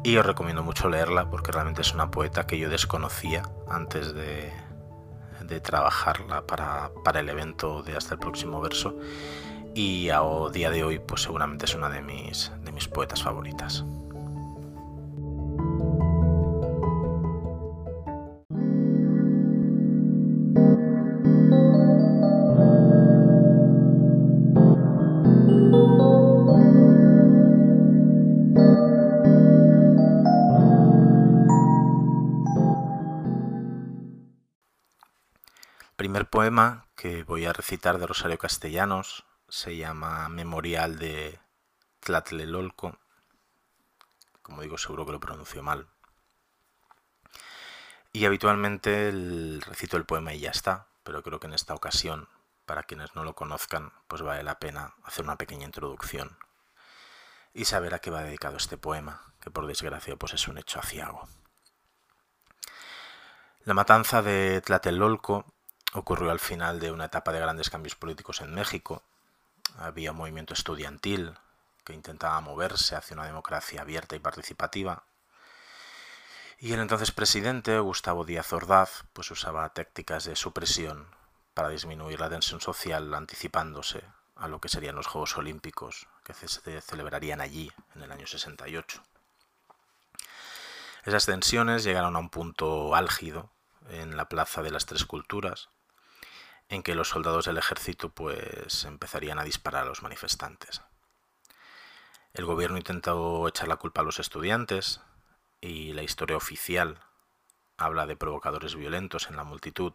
y 0.04 0.16
os 0.16 0.26
recomiendo 0.26 0.62
mucho 0.62 0.88
leerla 0.88 1.30
porque 1.30 1.52
realmente 1.52 1.80
es 1.80 1.94
una 1.94 2.10
poeta 2.10 2.46
que 2.46 2.58
yo 2.58 2.68
desconocía 2.68 3.42
antes 3.68 4.14
de, 4.14 4.52
de 5.42 5.60
trabajarla 5.60 6.46
para, 6.46 6.90
para, 7.04 7.20
el 7.20 7.28
evento 7.28 7.82
de 7.82 7.96
hasta 7.96 8.14
el 8.14 8.20
próximo 8.20 8.60
verso 8.60 8.98
y 9.74 10.10
a 10.10 10.20
día 10.52 10.70
de 10.70 10.84
hoy 10.84 10.98
pues 10.98 11.22
seguramente 11.22 11.64
es 11.64 11.74
una 11.74 11.88
de 11.88 12.02
mis, 12.02 12.52
de 12.62 12.72
mis 12.72 12.88
poetas 12.88 13.22
favoritas. 13.22 13.84
Poema 36.36 36.84
que 36.96 37.22
voy 37.22 37.46
a 37.46 37.54
recitar 37.54 37.96
de 37.96 38.06
Rosario 38.06 38.36
Castellanos 38.36 39.24
se 39.48 39.74
llama 39.78 40.28
Memorial 40.28 40.98
de 40.98 41.40
Tlatlelolco. 42.00 42.98
Como 44.42 44.60
digo, 44.60 44.76
seguro 44.76 45.06
que 45.06 45.12
lo 45.12 45.18
pronuncio 45.18 45.62
mal. 45.62 45.88
Y 48.12 48.26
habitualmente 48.26 49.10
recito 49.64 49.96
el 49.96 50.04
poema 50.04 50.34
y 50.34 50.40
ya 50.40 50.50
está, 50.50 50.88
pero 51.04 51.22
creo 51.22 51.40
que 51.40 51.46
en 51.46 51.54
esta 51.54 51.72
ocasión, 51.72 52.28
para 52.66 52.82
quienes 52.82 53.14
no 53.14 53.24
lo 53.24 53.34
conozcan, 53.34 53.94
pues 54.06 54.20
vale 54.20 54.42
la 54.42 54.58
pena 54.58 54.92
hacer 55.04 55.24
una 55.24 55.38
pequeña 55.38 55.64
introducción 55.64 56.36
y 57.54 57.64
saber 57.64 57.94
a 57.94 58.00
qué 58.00 58.10
va 58.10 58.20
dedicado 58.20 58.58
este 58.58 58.76
poema, 58.76 59.22
que 59.40 59.50
por 59.50 59.66
desgracia 59.66 60.16
pues 60.16 60.34
es 60.34 60.46
un 60.48 60.58
hecho 60.58 60.80
aciago. 60.80 61.26
La 63.64 63.72
matanza 63.72 64.20
de 64.20 64.60
Tlatelolco 64.60 65.55
ocurrió 65.96 66.30
al 66.30 66.40
final 66.40 66.78
de 66.78 66.92
una 66.92 67.06
etapa 67.06 67.32
de 67.32 67.40
grandes 67.40 67.70
cambios 67.70 67.94
políticos 67.94 68.40
en 68.40 68.54
México. 68.54 69.02
Había 69.78 70.12
un 70.12 70.18
movimiento 70.18 70.54
estudiantil 70.54 71.34
que 71.84 71.94
intentaba 71.94 72.40
moverse 72.40 72.96
hacia 72.96 73.14
una 73.14 73.26
democracia 73.26 73.80
abierta 73.80 74.16
y 74.16 74.18
participativa, 74.18 75.04
Y 76.58 76.72
el 76.72 76.80
entonces 76.80 77.12
presidente, 77.12 77.78
Gustavo 77.80 78.24
Díaz 78.24 78.50
Ordaz, 78.54 79.04
pues 79.12 79.30
usaba 79.30 79.68
tácticas 79.74 80.24
de 80.24 80.36
supresión 80.36 81.06
para 81.52 81.68
disminuir 81.68 82.18
la 82.18 82.30
tensión 82.30 82.62
social 82.62 83.12
anticipándose 83.12 84.02
a 84.36 84.48
lo 84.48 84.58
que 84.58 84.70
serían 84.70 84.96
los 84.96 85.06
Juegos 85.06 85.36
Olímpicos 85.36 86.08
que 86.24 86.32
se 86.32 86.80
celebrarían 86.80 87.42
allí 87.42 87.70
en 87.94 88.02
el 88.02 88.12
año 88.12 88.26
68. 88.26 89.02
Esas 91.04 91.26
tensiones 91.26 91.84
llegaron 91.84 92.16
a 92.16 92.20
un 92.20 92.30
punto 92.30 92.94
álgido 92.94 93.50
en 93.90 94.16
la 94.16 94.28
Plaza 94.28 94.62
de 94.62 94.70
las 94.70 94.86
Tres 94.86 95.04
Culturas, 95.04 95.68
en 96.68 96.82
que 96.82 96.94
los 96.94 97.08
soldados 97.08 97.46
del 97.46 97.58
ejército 97.58 98.10
pues 98.10 98.84
empezarían 98.84 99.38
a 99.38 99.44
disparar 99.44 99.84
a 99.84 99.88
los 99.88 100.02
manifestantes. 100.02 100.82
El 102.34 102.44
gobierno 102.44 102.76
intentó 102.76 103.48
echar 103.48 103.68
la 103.68 103.76
culpa 103.76 104.02
a 104.02 104.04
los 104.04 104.18
estudiantes 104.18 105.00
y 105.60 105.92
la 105.92 106.02
historia 106.02 106.36
oficial 106.36 107.00
habla 107.78 108.06
de 108.06 108.16
provocadores 108.16 108.74
violentos 108.74 109.28
en 109.28 109.36
la 109.36 109.44
multitud, 109.44 109.92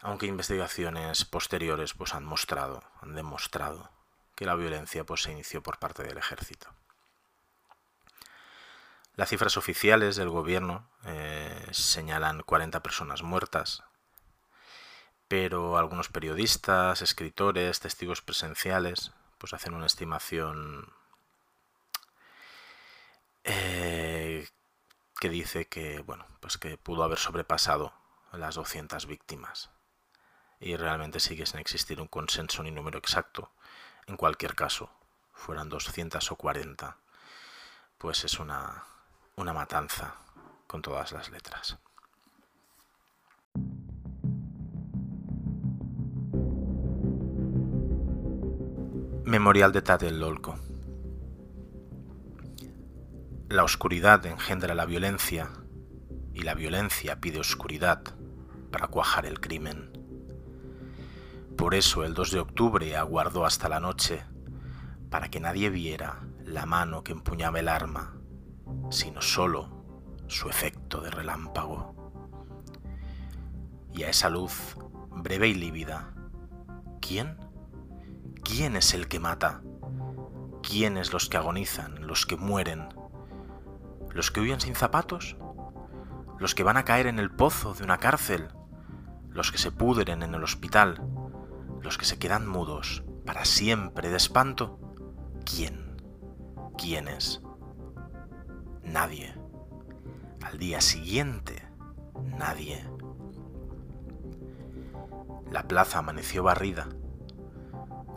aunque 0.00 0.26
investigaciones 0.26 1.24
posteriores 1.24 1.94
pues 1.94 2.14
han 2.14 2.24
mostrado, 2.24 2.82
han 3.00 3.14
demostrado 3.14 3.90
que 4.34 4.44
la 4.44 4.54
violencia 4.54 5.04
pues 5.04 5.22
se 5.22 5.32
inició 5.32 5.62
por 5.62 5.78
parte 5.78 6.02
del 6.02 6.18
ejército. 6.18 6.68
Las 9.16 9.28
cifras 9.28 9.56
oficiales 9.56 10.16
del 10.16 10.28
gobierno 10.28 10.88
eh, 11.04 11.68
señalan 11.70 12.42
40 12.42 12.82
personas 12.82 13.22
muertas, 13.22 13.84
pero 15.28 15.76
algunos 15.78 16.08
periodistas, 16.08 17.02
escritores, 17.02 17.80
testigos 17.80 18.22
presenciales, 18.22 19.12
pues 19.38 19.52
hacen 19.52 19.74
una 19.74 19.86
estimación 19.86 20.92
eh, 23.44 24.48
que 25.20 25.28
dice 25.28 25.66
que, 25.66 26.00
bueno, 26.00 26.26
pues 26.40 26.58
que 26.58 26.76
pudo 26.78 27.04
haber 27.04 27.18
sobrepasado 27.18 27.92
las 28.32 28.54
200 28.54 29.06
víctimas. 29.06 29.70
Y 30.60 30.76
realmente 30.76 31.20
sigue 31.20 31.46
sin 31.46 31.60
existir 31.60 32.00
un 32.00 32.08
consenso 32.08 32.62
ni 32.62 32.70
número 32.70 32.98
exacto. 32.98 33.52
En 34.06 34.16
cualquier 34.16 34.54
caso, 34.54 34.90
fueran 35.32 35.68
200 35.68 36.30
o 36.30 36.36
40, 36.36 36.96
pues 37.98 38.24
es 38.24 38.38
una, 38.38 38.84
una 39.36 39.52
matanza 39.52 40.14
con 40.66 40.82
todas 40.82 41.12
las 41.12 41.30
letras. 41.30 41.78
Memorial 49.34 49.72
de 49.72 49.82
Tlatelolco. 49.82 50.54
La 53.48 53.64
oscuridad 53.64 54.24
engendra 54.26 54.76
la 54.76 54.86
violencia 54.86 55.50
y 56.32 56.42
la 56.42 56.54
violencia 56.54 57.20
pide 57.20 57.40
oscuridad 57.40 58.00
para 58.70 58.86
cuajar 58.86 59.26
el 59.26 59.40
crimen. 59.40 59.90
Por 61.56 61.74
eso 61.74 62.04
el 62.04 62.14
2 62.14 62.30
de 62.30 62.38
octubre 62.38 62.96
aguardó 62.96 63.44
hasta 63.44 63.68
la 63.68 63.80
noche 63.80 64.22
para 65.10 65.28
que 65.30 65.40
nadie 65.40 65.68
viera 65.68 66.20
la 66.44 66.64
mano 66.64 67.02
que 67.02 67.10
empuñaba 67.10 67.58
el 67.58 67.66
arma 67.66 68.14
sino 68.90 69.20
solo 69.20 69.68
su 70.28 70.48
efecto 70.48 71.00
de 71.00 71.10
relámpago. 71.10 71.92
Y 73.92 74.04
a 74.04 74.10
esa 74.10 74.28
luz, 74.28 74.76
breve 75.10 75.48
y 75.48 75.54
lívida, 75.54 76.14
¿quién? 77.00 77.43
¿Quién 78.44 78.76
es 78.76 78.94
el 78.94 79.08
que 79.08 79.18
mata? 79.18 79.62
¿Quiénes 80.62 81.12
los 81.12 81.28
que 81.28 81.38
agonizan, 81.38 82.06
los 82.06 82.26
que 82.26 82.36
mueren? 82.36 82.88
¿Los 84.10 84.30
que 84.30 84.40
huyen 84.40 84.60
sin 84.60 84.74
zapatos? 84.74 85.36
¿Los 86.38 86.54
que 86.54 86.62
van 86.62 86.76
a 86.76 86.84
caer 86.84 87.06
en 87.06 87.18
el 87.18 87.30
pozo 87.30 87.74
de 87.74 87.84
una 87.84 87.98
cárcel? 87.98 88.48
¿Los 89.30 89.50
que 89.50 89.58
se 89.58 89.72
pudren 89.72 90.22
en 90.22 90.34
el 90.34 90.44
hospital? 90.44 91.02
¿Los 91.80 91.98
que 91.98 92.04
se 92.04 92.18
quedan 92.18 92.46
mudos 92.46 93.02
para 93.24 93.44
siempre 93.44 94.10
de 94.10 94.16
espanto? 94.16 94.78
¿Quién? 95.44 95.96
¿Quiénes? 96.76 97.42
Nadie. 98.82 99.34
Al 100.42 100.58
día 100.58 100.80
siguiente, 100.80 101.66
nadie. 102.38 102.84
La 105.50 105.66
plaza 105.66 106.00
amaneció 106.00 106.42
barrida. 106.42 106.88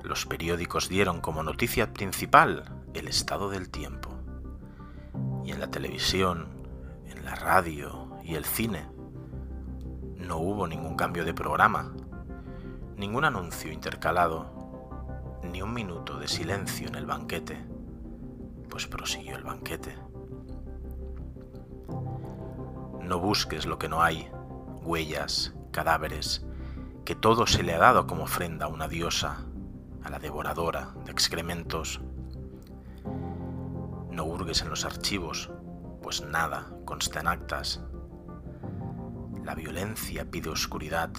Los 0.08 0.26
periódicos 0.26 0.88
dieron 0.88 1.20
como 1.20 1.44
noticia 1.44 1.92
principal 1.92 2.64
el 2.94 3.10
estado 3.10 3.50
del 3.50 3.70
tiempo. 3.70 4.10
Y 5.44 5.52
en 5.52 5.60
la 5.60 5.70
televisión, 5.70 6.48
en 7.08 7.26
la 7.26 7.36
radio 7.36 8.18
y 8.24 8.36
el 8.36 8.46
cine 8.46 8.88
no 10.16 10.38
hubo 10.38 10.66
ningún 10.66 10.96
cambio 10.96 11.26
de 11.26 11.34
programa, 11.34 11.92
ningún 12.96 13.26
anuncio 13.26 13.70
intercalado, 13.70 15.42
ni 15.44 15.62
un 15.62 15.74
minuto 15.74 16.18
de 16.18 16.30
silencio 16.30 16.88
en 16.88 16.96
el 16.96 17.06
banquete, 17.06 17.58
pues 18.70 18.88
prosiguió 18.88 19.36
el 19.36 19.44
banquete. 19.44 19.94
No 23.02 23.20
busques 23.20 23.66
lo 23.66 23.78
que 23.78 23.90
no 23.90 24.02
hay, 24.02 24.30
huellas, 24.84 25.54
cadáveres, 25.72 26.46
que 27.04 27.16
todo 27.16 27.46
se 27.46 27.62
le 27.62 27.74
ha 27.74 27.80
dado 27.80 28.08
como 28.08 28.24
ofrenda 28.24 28.68
a 28.68 28.70
una 28.70 28.88
diosa, 28.88 29.47
a 30.08 30.10
la 30.10 30.20
devoradora 30.20 30.94
de 31.04 31.12
excrementos. 31.12 32.00
No 34.10 34.24
hurgues 34.24 34.62
en 34.62 34.70
los 34.70 34.86
archivos, 34.86 35.52
pues 36.02 36.22
nada 36.22 36.72
consta 36.86 37.20
en 37.20 37.28
actas. 37.28 37.82
La 39.44 39.54
violencia 39.54 40.32
pide 40.32 40.50
oscuridad, 40.50 41.10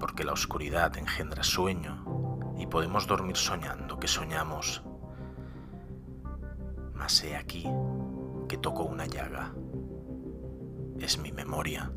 porque 0.00 0.24
la 0.24 0.32
oscuridad 0.32 0.96
engendra 0.96 1.42
sueño 1.42 2.54
y 2.56 2.66
podemos 2.66 3.06
dormir 3.06 3.36
soñando 3.36 4.00
que 4.00 4.08
soñamos. 4.08 4.82
Mas 6.94 7.22
he 7.22 7.36
aquí 7.36 7.68
que 8.48 8.56
toco 8.56 8.84
una 8.84 9.04
llaga 9.04 9.52
es 10.98 11.18
mi 11.18 11.30
memoria. 11.30 11.92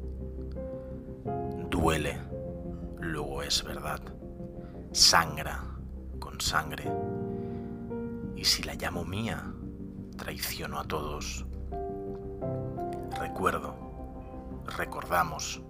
Duele, 1.69 2.19
luego 2.99 3.43
es 3.43 3.63
verdad. 3.63 4.01
Sangra 4.91 5.74
sangre. 6.41 6.91
Y 8.35 8.45
si 8.45 8.63
la 8.63 8.75
llamo 8.75 9.05
mía, 9.05 9.51
traiciono 10.17 10.79
a 10.79 10.83
todos. 10.85 11.45
Recuerdo, 13.19 13.75
recordamos. 14.77 15.61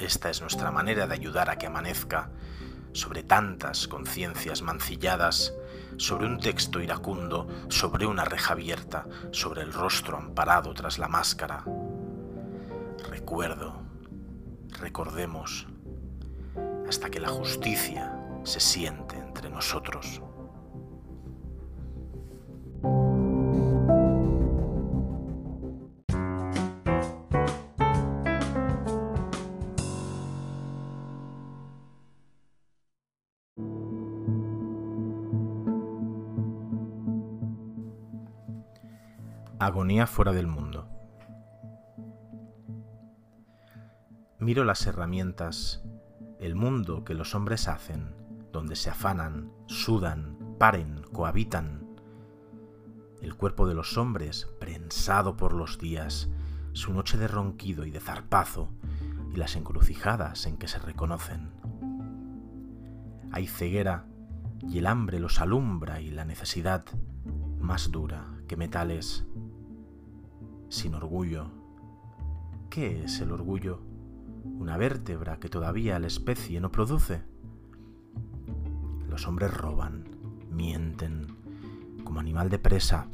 Esta 0.00 0.30
es 0.30 0.40
nuestra 0.40 0.70
manera 0.70 1.06
de 1.06 1.14
ayudar 1.14 1.50
a 1.50 1.56
que 1.56 1.66
amanezca 1.66 2.30
sobre 2.92 3.22
tantas 3.22 3.88
conciencias 3.88 4.62
mancilladas 4.62 5.54
sobre 5.98 6.26
un 6.26 6.38
texto 6.38 6.80
iracundo, 6.80 7.48
sobre 7.68 8.06
una 8.06 8.24
reja 8.24 8.52
abierta, 8.52 9.06
sobre 9.30 9.62
el 9.62 9.72
rostro 9.72 10.16
amparado 10.16 10.74
tras 10.74 10.98
la 10.98 11.08
máscara. 11.08 11.64
Recuerdo, 13.08 13.82
recordemos, 14.80 15.66
hasta 16.88 17.10
que 17.10 17.20
la 17.20 17.28
justicia 17.28 18.15
se 18.46 18.60
siente 18.60 19.16
entre 19.16 19.50
nosotros. 19.50 20.22
Agonía 39.58 40.06
fuera 40.06 40.32
del 40.32 40.46
mundo. 40.46 40.88
Miro 44.38 44.62
las 44.64 44.86
herramientas, 44.86 45.82
el 46.38 46.54
mundo 46.54 47.04
que 47.04 47.14
los 47.14 47.34
hombres 47.34 47.66
hacen, 47.66 48.14
donde 48.56 48.74
se 48.74 48.88
afanan, 48.88 49.52
sudan, 49.66 50.38
paren, 50.58 51.02
cohabitan. 51.12 51.86
El 53.20 53.34
cuerpo 53.34 53.68
de 53.68 53.74
los 53.74 53.98
hombres, 53.98 54.48
prensado 54.58 55.36
por 55.36 55.52
los 55.52 55.78
días, 55.78 56.30
su 56.72 56.94
noche 56.94 57.18
de 57.18 57.28
ronquido 57.28 57.84
y 57.84 57.90
de 57.90 58.00
zarpazo, 58.00 58.70
y 59.30 59.36
las 59.36 59.56
encrucijadas 59.56 60.46
en 60.46 60.56
que 60.56 60.68
se 60.68 60.78
reconocen. 60.78 61.50
Hay 63.30 63.46
ceguera, 63.46 64.06
y 64.66 64.78
el 64.78 64.86
hambre 64.86 65.20
los 65.20 65.38
alumbra 65.42 66.00
y 66.00 66.10
la 66.10 66.24
necesidad, 66.24 66.86
más 67.60 67.90
dura 67.90 68.38
que 68.48 68.56
metales, 68.56 69.26
sin 70.70 70.94
orgullo. 70.94 71.50
¿Qué 72.70 73.04
es 73.04 73.20
el 73.20 73.32
orgullo? 73.32 73.82
Una 74.44 74.78
vértebra 74.78 75.40
que 75.40 75.50
todavía 75.50 75.98
la 75.98 76.06
especie 76.06 76.58
no 76.58 76.72
produce. 76.72 77.35
Los 79.16 79.26
hombres 79.26 79.50
roban, 79.50 80.04
mienten, 80.50 81.38
como 82.04 82.20
animal 82.20 82.50
de 82.50 82.58
presa, 82.58 83.06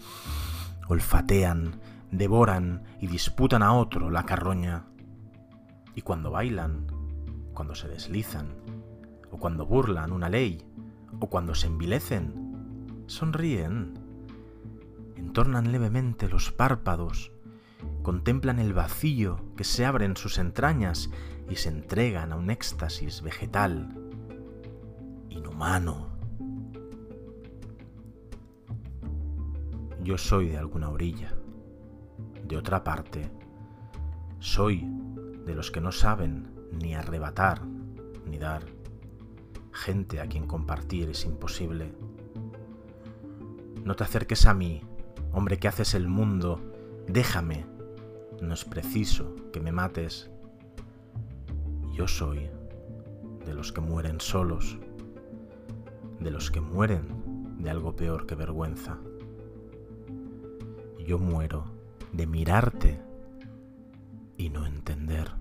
olfatean, 0.88 1.80
devoran 2.10 2.82
y 3.00 3.06
disputan 3.06 3.62
a 3.62 3.72
otro 3.74 4.10
la 4.10 4.24
carroña. 4.24 4.86
Y 5.94 6.02
cuando 6.02 6.32
bailan, 6.32 6.88
cuando 7.54 7.76
se 7.76 7.86
deslizan, 7.86 8.48
o 9.30 9.38
cuando 9.38 9.64
burlan 9.64 10.10
una 10.10 10.28
ley, 10.28 10.66
o 11.20 11.28
cuando 11.28 11.54
se 11.54 11.68
envilecen, 11.68 13.04
sonríen, 13.06 13.94
entornan 15.14 15.70
levemente 15.70 16.28
los 16.28 16.50
párpados, 16.50 17.30
contemplan 18.02 18.58
el 18.58 18.72
vacío 18.72 19.38
que 19.56 19.62
se 19.62 19.86
abre 19.86 20.06
en 20.06 20.16
sus 20.16 20.38
entrañas 20.38 21.10
y 21.48 21.54
se 21.54 21.68
entregan 21.68 22.32
a 22.32 22.36
un 22.36 22.50
éxtasis 22.50 23.22
vegetal, 23.22 24.01
inhumano. 25.32 26.08
Yo 30.02 30.18
soy 30.18 30.48
de 30.48 30.58
alguna 30.58 30.90
orilla, 30.90 31.34
de 32.46 32.56
otra 32.56 32.82
parte, 32.82 33.30
soy 34.40 34.84
de 35.44 35.54
los 35.54 35.70
que 35.70 35.80
no 35.80 35.92
saben 35.92 36.52
ni 36.72 36.94
arrebatar 36.94 37.64
ni 38.26 38.38
dar, 38.38 38.62
gente 39.72 40.20
a 40.20 40.26
quien 40.26 40.46
compartir 40.46 41.08
es 41.10 41.24
imposible. 41.24 41.92
No 43.84 43.94
te 43.94 44.04
acerques 44.04 44.46
a 44.46 44.54
mí, 44.54 44.82
hombre 45.32 45.58
que 45.58 45.68
haces 45.68 45.94
el 45.94 46.08
mundo, 46.08 46.60
déjame, 47.08 47.66
no 48.40 48.54
es 48.54 48.64
preciso 48.64 49.34
que 49.52 49.60
me 49.60 49.72
mates. 49.72 50.30
Yo 51.94 52.08
soy 52.08 52.48
de 53.44 53.54
los 53.54 53.72
que 53.72 53.80
mueren 53.80 54.20
solos, 54.20 54.78
de 56.22 56.30
los 56.30 56.50
que 56.50 56.60
mueren 56.60 57.56
de 57.58 57.70
algo 57.70 57.96
peor 57.96 58.26
que 58.26 58.34
vergüenza. 58.34 58.98
Yo 61.06 61.18
muero 61.18 61.64
de 62.12 62.26
mirarte 62.26 63.00
y 64.36 64.50
no 64.50 64.66
entender. 64.66 65.32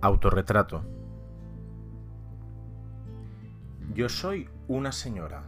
Autorretrato. 0.00 1.03
Yo 3.94 4.08
soy 4.08 4.48
una 4.66 4.90
señora. 4.90 5.44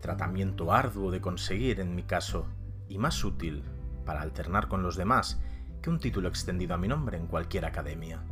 Tratamiento 0.00 0.72
arduo 0.72 1.10
de 1.10 1.20
conseguir 1.20 1.78
en 1.78 1.94
mi 1.94 2.02
caso 2.02 2.46
y 2.88 2.96
más 2.96 3.22
útil 3.24 3.62
para 4.06 4.22
alternar 4.22 4.68
con 4.68 4.82
los 4.82 4.96
demás 4.96 5.38
que 5.82 5.90
un 5.90 5.98
título 5.98 6.28
extendido 6.28 6.72
a 6.72 6.78
mi 6.78 6.88
nombre 6.88 7.18
en 7.18 7.26
cualquier 7.26 7.66
academia. 7.66 8.22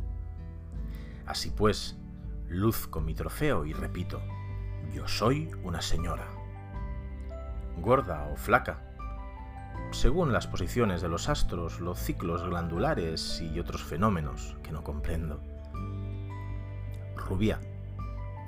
Así 1.27 1.51
pues, 1.51 1.99
luzco 2.47 2.99
mi 2.99 3.13
trofeo 3.13 3.63
y 3.63 3.73
repito, 3.73 4.23
yo 4.91 5.07
soy 5.07 5.51
una 5.61 5.83
señora. 5.83 6.25
Gorda 7.77 8.27
o 8.33 8.37
flaca, 8.37 8.81
según 9.91 10.33
las 10.33 10.47
posiciones 10.47 11.03
de 11.03 11.09
los 11.09 11.29
astros, 11.29 11.79
los 11.79 11.99
ciclos 11.99 12.41
glandulares 12.43 13.39
y 13.39 13.59
otros 13.59 13.83
fenómenos 13.83 14.57
que 14.63 14.71
no 14.71 14.83
comprendo. 14.83 15.39
Rubia, 17.15 17.59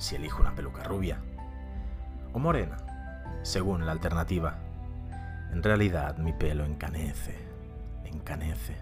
si 0.01 0.15
elijo 0.15 0.41
una 0.41 0.55
peluca 0.55 0.83
rubia. 0.83 1.21
O 2.33 2.39
morena, 2.39 2.77
según 3.43 3.85
la 3.85 3.91
alternativa. 3.91 4.55
En 5.51 5.61
realidad 5.61 6.17
mi 6.17 6.33
pelo 6.33 6.65
encanece, 6.65 7.37
encanece. 8.05 8.77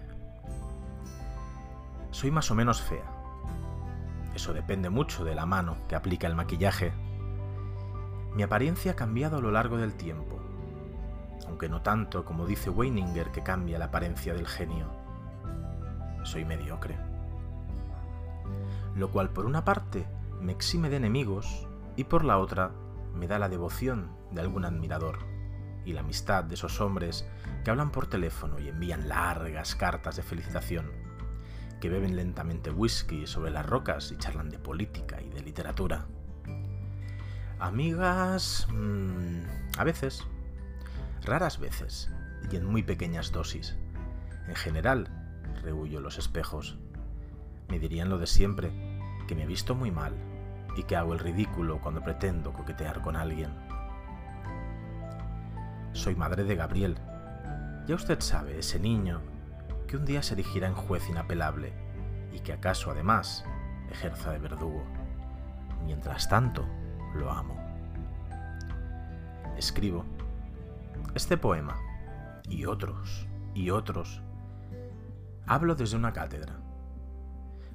Soy 2.10 2.30
más 2.30 2.50
o 2.50 2.54
menos 2.54 2.80
fea. 2.80 3.04
Eso 4.34 4.52
depende 4.52 4.88
mucho 4.88 5.24
de 5.24 5.34
la 5.34 5.46
mano 5.46 5.76
que 5.88 5.96
aplica 5.96 6.26
el 6.26 6.34
maquillaje. 6.34 6.92
Mi 8.34 8.42
apariencia 8.42 8.92
ha 8.92 8.96
cambiado 8.96 9.36
a 9.36 9.40
lo 9.40 9.50
largo 9.50 9.76
del 9.76 9.94
tiempo 9.94 10.40
aunque 11.50 11.68
no 11.68 11.82
tanto 11.82 12.24
como 12.24 12.46
dice 12.46 12.70
Weininger 12.70 13.32
que 13.32 13.42
cambia 13.42 13.78
la 13.78 13.86
apariencia 13.86 14.32
del 14.34 14.46
genio. 14.46 14.86
Soy 16.22 16.44
mediocre. 16.44 16.96
Lo 18.94 19.10
cual 19.10 19.30
por 19.30 19.46
una 19.46 19.64
parte 19.64 20.06
me 20.40 20.52
exime 20.52 20.88
de 20.88 20.96
enemigos 20.96 21.66
y 21.96 22.04
por 22.04 22.24
la 22.24 22.38
otra 22.38 22.72
me 23.14 23.26
da 23.26 23.38
la 23.38 23.48
devoción 23.48 24.10
de 24.30 24.40
algún 24.40 24.64
admirador 24.64 25.18
y 25.84 25.92
la 25.92 26.00
amistad 26.00 26.44
de 26.44 26.54
esos 26.54 26.80
hombres 26.80 27.26
que 27.64 27.70
hablan 27.70 27.90
por 27.90 28.06
teléfono 28.06 28.58
y 28.58 28.68
envían 28.68 29.08
largas 29.08 29.74
cartas 29.74 30.16
de 30.16 30.22
felicitación, 30.22 30.90
que 31.80 31.88
beben 31.88 32.16
lentamente 32.16 32.70
whisky 32.70 33.26
sobre 33.26 33.50
las 33.50 33.66
rocas 33.66 34.12
y 34.12 34.16
charlan 34.16 34.50
de 34.50 34.58
política 34.58 35.20
y 35.20 35.28
de 35.30 35.42
literatura. 35.42 36.06
Amigas... 37.58 38.66
Mmm, 38.72 39.42
a 39.78 39.84
veces, 39.84 40.24
raras 41.22 41.58
veces 41.58 42.10
y 42.50 42.56
en 42.56 42.64
muy 42.64 42.82
pequeñas 42.82 43.32
dosis. 43.32 43.76
En 44.48 44.54
general, 44.54 45.08
rehuyo 45.62 46.00
los 46.00 46.18
espejos. 46.18 46.78
Me 47.68 47.78
dirían 47.78 48.08
lo 48.08 48.18
de 48.18 48.26
siempre, 48.26 48.72
que 49.28 49.34
me 49.34 49.44
he 49.44 49.46
visto 49.46 49.74
muy 49.74 49.90
mal 49.90 50.14
y 50.76 50.84
que 50.84 50.96
hago 50.96 51.12
el 51.12 51.18
ridículo 51.18 51.80
cuando 51.80 52.02
pretendo 52.02 52.52
coquetear 52.52 53.00
con 53.02 53.16
alguien. 53.16 53.50
Soy 55.92 56.14
madre 56.14 56.44
de 56.44 56.56
Gabriel. 56.56 56.96
Ya 57.86 57.94
usted 57.94 58.20
sabe, 58.20 58.58
ese 58.58 58.78
niño 58.78 59.20
que 59.86 59.96
un 59.96 60.04
día 60.04 60.22
se 60.22 60.34
erigirá 60.34 60.68
en 60.68 60.74
juez 60.74 61.08
inapelable 61.08 61.72
y 62.32 62.40
que 62.40 62.52
acaso 62.52 62.90
además 62.90 63.44
ejerza 63.90 64.30
de 64.30 64.38
verdugo. 64.38 64.84
Mientras 65.84 66.28
tanto, 66.28 66.66
lo 67.14 67.30
amo. 67.30 67.56
Escribo 69.56 70.04
este 71.14 71.36
poema, 71.36 71.76
y 72.48 72.66
otros, 72.66 73.26
y 73.52 73.70
otros, 73.70 74.22
hablo 75.46 75.74
desde 75.74 75.96
una 75.96 76.12
cátedra. 76.12 76.54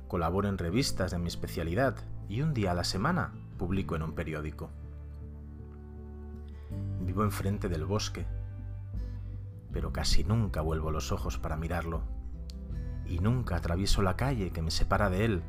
Colaboro 0.08 0.48
en 0.48 0.58
revistas 0.58 1.12
de 1.12 1.18
mi 1.18 1.28
especialidad 1.28 1.98
y 2.28 2.41
un 2.41 2.53
día 2.53 2.71
a 2.71 2.76
la 2.76 2.84
semana 2.84 3.32
publico 3.57 3.95
en 3.95 4.03
un 4.03 4.13
periódico. 4.13 4.69
Vivo 7.01 7.23
enfrente 7.23 7.69
del 7.69 7.86
bosque, 7.86 8.26
pero 9.71 9.93
casi 9.93 10.23
nunca 10.23 10.61
vuelvo 10.61 10.91
los 10.91 11.11
ojos 11.11 11.38
para 11.38 11.57
mirarlo, 11.57 12.01
y 13.05 13.19
nunca 13.19 13.55
atravieso 13.55 14.01
la 14.01 14.15
calle 14.15 14.51
que 14.51 14.61
me 14.61 14.71
separa 14.71 15.09
de 15.09 15.26
él, 15.26 15.43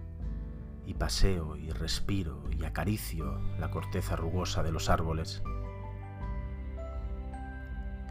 y 0.86 0.94
paseo 0.94 1.56
y 1.56 1.70
respiro 1.70 2.42
y 2.50 2.64
acaricio 2.64 3.40
la 3.58 3.70
corteza 3.70 4.14
rugosa 4.14 4.62
de 4.62 4.72
los 4.72 4.88
árboles. 4.88 5.42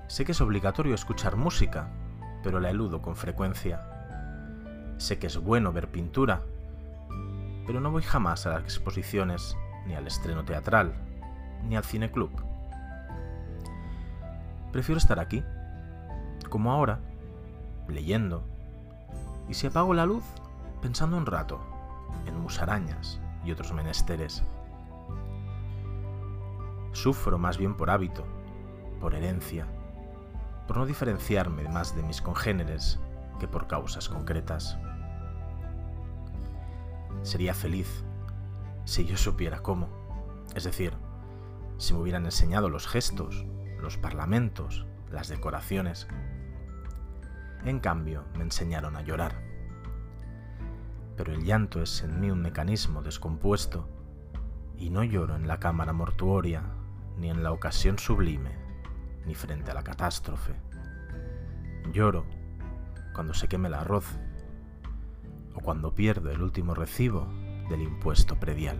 Sé 0.07 0.25
que 0.25 0.33
es 0.33 0.41
obligatorio 0.41 0.93
escuchar 0.93 1.35
música, 1.35 1.89
pero 2.43 2.59
la 2.59 2.69
eludo 2.69 3.01
con 3.01 3.15
frecuencia. 3.15 4.93
Sé 4.97 5.17
que 5.19 5.27
es 5.27 5.37
bueno 5.37 5.71
ver 5.71 5.89
pintura, 5.89 6.43
pero 7.65 7.79
no 7.79 7.91
voy 7.91 8.03
jamás 8.03 8.45
a 8.45 8.51
las 8.51 8.63
exposiciones, 8.63 9.57
ni 9.85 9.95
al 9.95 10.07
estreno 10.07 10.43
teatral, 10.45 10.93
ni 11.67 11.75
al 11.75 11.83
cineclub. 11.83 12.31
Prefiero 14.71 14.97
estar 14.97 15.19
aquí, 15.19 15.43
como 16.49 16.71
ahora, 16.71 16.99
leyendo, 17.87 18.43
y 19.47 19.53
si 19.53 19.67
apago 19.67 19.93
la 19.93 20.05
luz, 20.05 20.23
pensando 20.81 21.17
un 21.17 21.25
rato 21.25 21.59
en 22.25 22.39
musarañas 22.39 23.19
y 23.43 23.51
otros 23.51 23.73
menesteres. 23.73 24.43
Sufro 26.91 27.37
más 27.37 27.57
bien 27.57 27.75
por 27.75 27.89
hábito, 27.89 28.25
por 28.99 29.15
herencia, 29.15 29.67
por 30.67 30.77
no 30.77 30.85
diferenciarme 30.85 31.67
más 31.69 31.95
de 31.95 32.03
mis 32.03 32.21
congéneres 32.21 32.99
que 33.39 33.47
por 33.47 33.67
causas 33.67 34.09
concretas. 34.09 34.77
Sería 37.25 37.55
feliz 37.55 38.03
si 38.83 39.03
yo 39.07 39.17
supiera 39.17 39.63
cómo, 39.63 39.89
es 40.53 40.63
decir, 40.63 40.93
si 41.79 41.95
me 41.95 42.01
hubieran 42.01 42.25
enseñado 42.25 42.69
los 42.69 42.87
gestos, 42.87 43.47
los 43.81 43.97
parlamentos, 43.97 44.85
las 45.09 45.27
decoraciones. 45.27 46.07
En 47.65 47.79
cambio, 47.79 48.25
me 48.37 48.43
enseñaron 48.43 48.95
a 48.95 49.01
llorar. 49.01 49.41
Pero 51.17 51.33
el 51.33 51.43
llanto 51.43 51.81
es 51.81 52.03
en 52.03 52.19
mí 52.19 52.29
un 52.29 52.43
mecanismo 52.43 53.01
descompuesto 53.01 53.89
y 54.77 54.91
no 54.91 55.03
lloro 55.03 55.35
en 55.35 55.47
la 55.47 55.59
cámara 55.59 55.93
mortuoria 55.93 56.61
ni 57.17 57.31
en 57.31 57.41
la 57.41 57.53
ocasión 57.53 57.97
sublime 57.97 58.51
ni 59.25 59.33
frente 59.33 59.71
a 59.71 59.73
la 59.73 59.83
catástrofe. 59.83 60.53
Lloro 61.91 62.23
cuando 63.15 63.33
se 63.33 63.47
queme 63.47 63.67
el 63.69 63.73
arroz 63.73 64.19
o 65.55 65.61
cuando 65.61 65.93
pierdo 65.93 66.31
el 66.31 66.41
último 66.41 66.73
recibo 66.73 67.27
del 67.69 67.81
impuesto 67.81 68.35
predial. 68.35 68.77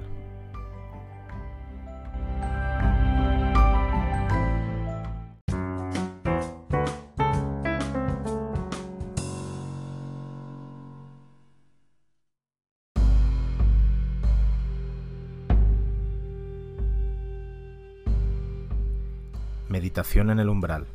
Meditación 19.67 20.29
en 20.29 20.39
el 20.39 20.47
umbral. 20.47 20.87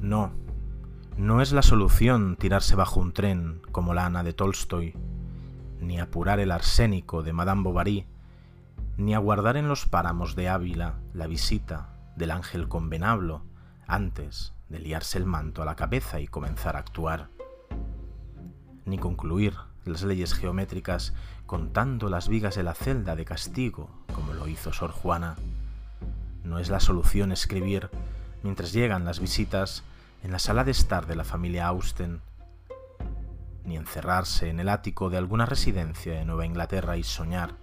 No, 0.00 0.32
no 1.22 1.40
es 1.40 1.52
la 1.52 1.62
solución 1.62 2.34
tirarse 2.34 2.74
bajo 2.74 2.98
un 2.98 3.12
tren 3.12 3.62
como 3.70 3.94
la 3.94 4.06
Ana 4.06 4.24
de 4.24 4.32
Tolstoy, 4.32 4.96
ni 5.80 6.00
apurar 6.00 6.40
el 6.40 6.50
arsénico 6.50 7.22
de 7.22 7.32
Madame 7.32 7.62
Bovary, 7.62 8.06
ni 8.96 9.14
aguardar 9.14 9.56
en 9.56 9.68
los 9.68 9.86
páramos 9.86 10.34
de 10.34 10.48
Ávila 10.48 10.96
la 11.14 11.28
visita 11.28 11.90
del 12.16 12.32
ángel 12.32 12.66
convenablo 12.66 13.44
antes 13.86 14.52
de 14.68 14.80
liarse 14.80 15.16
el 15.16 15.24
manto 15.24 15.62
a 15.62 15.64
la 15.64 15.76
cabeza 15.76 16.18
y 16.18 16.26
comenzar 16.26 16.74
a 16.74 16.80
actuar, 16.80 17.28
ni 18.84 18.98
concluir 18.98 19.54
las 19.84 20.02
leyes 20.02 20.34
geométricas 20.34 21.14
contando 21.46 22.08
las 22.08 22.28
vigas 22.28 22.56
de 22.56 22.64
la 22.64 22.74
celda 22.74 23.14
de 23.14 23.24
castigo 23.24 23.90
como 24.12 24.32
lo 24.32 24.48
hizo 24.48 24.72
Sor 24.72 24.90
Juana. 24.90 25.36
No 26.42 26.58
es 26.58 26.68
la 26.68 26.80
solución 26.80 27.30
escribir 27.30 27.90
mientras 28.42 28.72
llegan 28.72 29.04
las 29.04 29.20
visitas 29.20 29.84
en 30.22 30.30
la 30.30 30.38
sala 30.38 30.62
de 30.62 30.70
estar 30.70 31.06
de 31.06 31.16
la 31.16 31.24
familia 31.24 31.66
Austen, 31.66 32.20
ni 33.64 33.76
encerrarse 33.76 34.48
en 34.48 34.60
el 34.60 34.68
ático 34.68 35.10
de 35.10 35.16
alguna 35.16 35.46
residencia 35.46 36.14
de 36.14 36.24
Nueva 36.24 36.46
Inglaterra 36.46 36.96
y 36.96 37.02
soñar 37.02 37.56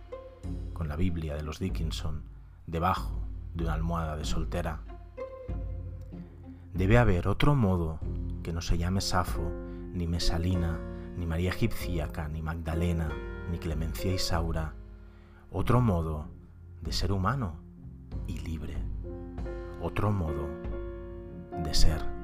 con 0.74 0.90
la 0.90 0.98
Biblia 0.98 1.36
de 1.36 1.44
los 1.44 1.60
Dickinson 1.60 2.24
debajo 2.68 3.22
de 3.54 3.64
una 3.64 3.74
almohada 3.74 4.18
de 4.18 4.26
soltera. 4.26 4.82
Debe 6.74 6.98
haber 6.98 7.28
otro 7.28 7.56
modo 7.56 8.00
que 8.44 8.54
no 8.54 8.62
se 8.62 8.78
llame 8.78 9.02
Safo, 9.02 9.52
ni 9.94 10.08
Mesalina, 10.08 10.78
ni 11.18 11.26
María 11.26 11.50
Egipciaca, 11.52 12.28
ni 12.28 12.42
Magdalena, 12.42 13.10
ni 13.52 13.58
Clemencia 13.58 14.14
Isaura, 14.14 14.74
otro 15.52 15.82
modo 15.82 16.28
de 16.82 16.92
ser 16.92 17.12
humano 17.12 17.56
y 18.28 18.40
libre, 18.40 18.78
otro 19.82 20.12
modo 20.12 20.48
de 21.64 21.74
ser. 21.74 22.19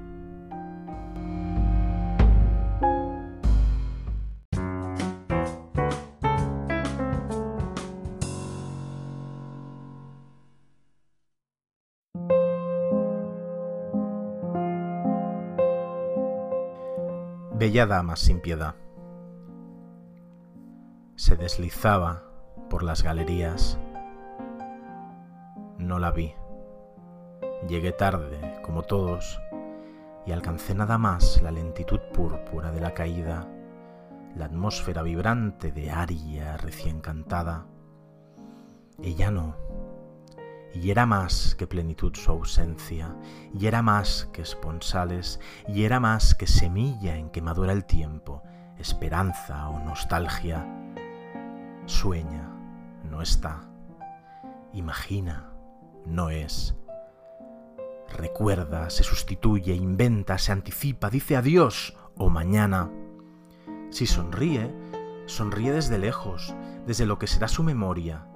Bella 17.65 17.87
dama 17.87 18.15
sin 18.15 18.41
piedad. 18.41 18.75
Se 21.15 21.35
deslizaba 21.35 22.21
por 22.69 22.83
las 22.83 23.01
galerías. 23.01 23.79
No 25.79 25.97
la 25.97 26.11
vi. 26.11 26.35
Llegué 27.67 27.91
tarde, 27.91 28.59
como 28.61 28.83
todos, 28.83 29.41
y 30.27 30.31
alcancé 30.31 30.75
nada 30.75 30.99
más 30.99 31.41
la 31.41 31.49
lentitud 31.49 31.99
púrpura 32.13 32.71
de 32.71 32.81
la 32.81 32.93
caída, 32.93 33.47
la 34.35 34.45
atmósfera 34.45 35.01
vibrante 35.01 35.71
de 35.71 35.89
Aria 35.89 36.57
recién 36.57 37.01
cantada. 37.01 37.65
Ella 39.01 39.31
no 39.31 39.55
y 40.75 40.91
era 40.91 41.05
más 41.05 41.55
que 41.55 41.67
plenitud 41.67 42.13
su 42.15 42.31
ausencia, 42.31 43.15
y 43.53 43.67
era 43.67 43.81
más 43.81 44.29
que 44.33 44.41
esponsales, 44.41 45.39
y 45.67 45.83
era 45.83 45.99
más 45.99 46.35
que 46.35 46.47
semilla 46.47 47.15
en 47.15 47.29
que 47.29 47.41
madura 47.41 47.71
el 47.71 47.85
tiempo, 47.85 48.43
esperanza 48.77 49.69
o 49.69 49.79
nostalgia. 49.79 50.65
Sueña, 51.85 52.49
no 53.09 53.21
está. 53.21 53.63
Imagina, 54.73 55.49
no 56.05 56.29
es. 56.29 56.75
Recuerda, 58.17 58.89
se 58.89 59.03
sustituye, 59.03 59.73
inventa, 59.73 60.37
se 60.37 60.51
anticipa, 60.51 61.09
dice 61.09 61.37
adiós 61.37 61.97
o 62.17 62.29
mañana. 62.29 62.91
Si 63.91 64.05
sonríe, 64.05 64.73
sonríe 65.25 65.71
desde 65.71 65.97
lejos, 65.97 66.53
desde 66.85 67.05
lo 67.05 67.17
que 67.17 67.27
será 67.27 67.47
su 67.47 67.63
memoria, 67.63 68.27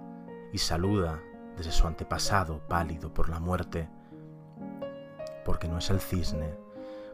y 0.54 0.60
saluda 0.60 1.22
desde 1.60 1.74
su 1.74 1.88
antepasado 1.88 2.62
pálido 2.70 3.14
por 3.14 3.28
la 3.28 3.42
muerte, 3.42 3.90
porque 5.44 5.68
no 5.68 5.78
es 5.78 5.90
el 5.90 6.00
cisne, 6.00 6.56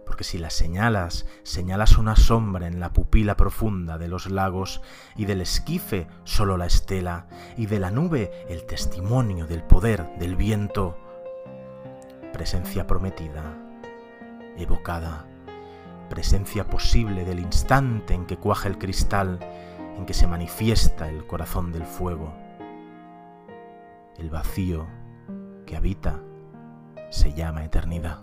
porque 0.06 0.24
si 0.24 0.38
la 0.38 0.52
señalas, 0.52 1.26
señalas 1.42 1.98
una 1.98 2.16
sombra 2.16 2.68
en 2.68 2.80
la 2.80 2.94
pupila 2.94 3.36
profunda 3.38 3.98
de 3.98 4.08
los 4.08 4.30
lagos, 4.30 4.84
y 5.16 5.26
del 5.26 5.42
esquife 5.42 6.08
solo 6.26 6.58
la 6.58 6.68
estela, 6.68 7.26
y 7.58 7.66
de 7.66 7.80
la 7.80 7.90
nube 7.90 8.46
el 8.48 8.68
testimonio 8.68 9.48
del 9.48 9.64
poder 9.64 10.16
del 10.20 10.36
viento. 10.36 10.96
Presencia 12.32 12.86
prometida, 12.86 13.58
evocada, 14.58 15.26
presencia 16.08 16.68
posible 16.68 17.26
del 17.26 17.40
instante 17.40 18.14
en 18.14 18.28
que 18.28 18.38
cuaja 18.38 18.70
el 18.70 18.78
cristal, 18.78 19.40
en 19.98 20.06
que 20.06 20.14
se 20.14 20.28
manifiesta 20.28 21.10
el 21.10 21.26
corazón 21.26 21.72
del 21.72 21.86
fuego 21.86 22.45
el 24.18 24.30
vacío 24.30 24.88
que 25.66 25.76
habita 25.76 26.22
se 27.10 27.34
llama 27.34 27.64
eternidad. 27.64 28.20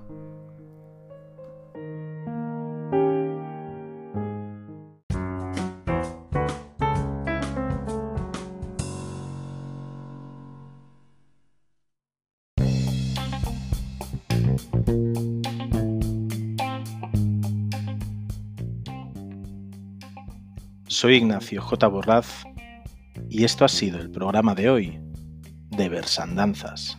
Soy 20.86 21.16
Ignacio 21.16 21.60
J. 21.60 21.88
Borraz 21.88 22.44
y 23.28 23.44
esto 23.44 23.64
ha 23.64 23.68
sido 23.68 23.98
el 23.98 24.10
programa 24.10 24.54
de 24.54 24.70
hoy 24.70 25.11
de 25.76 25.88
Versandanzas. 25.88 26.98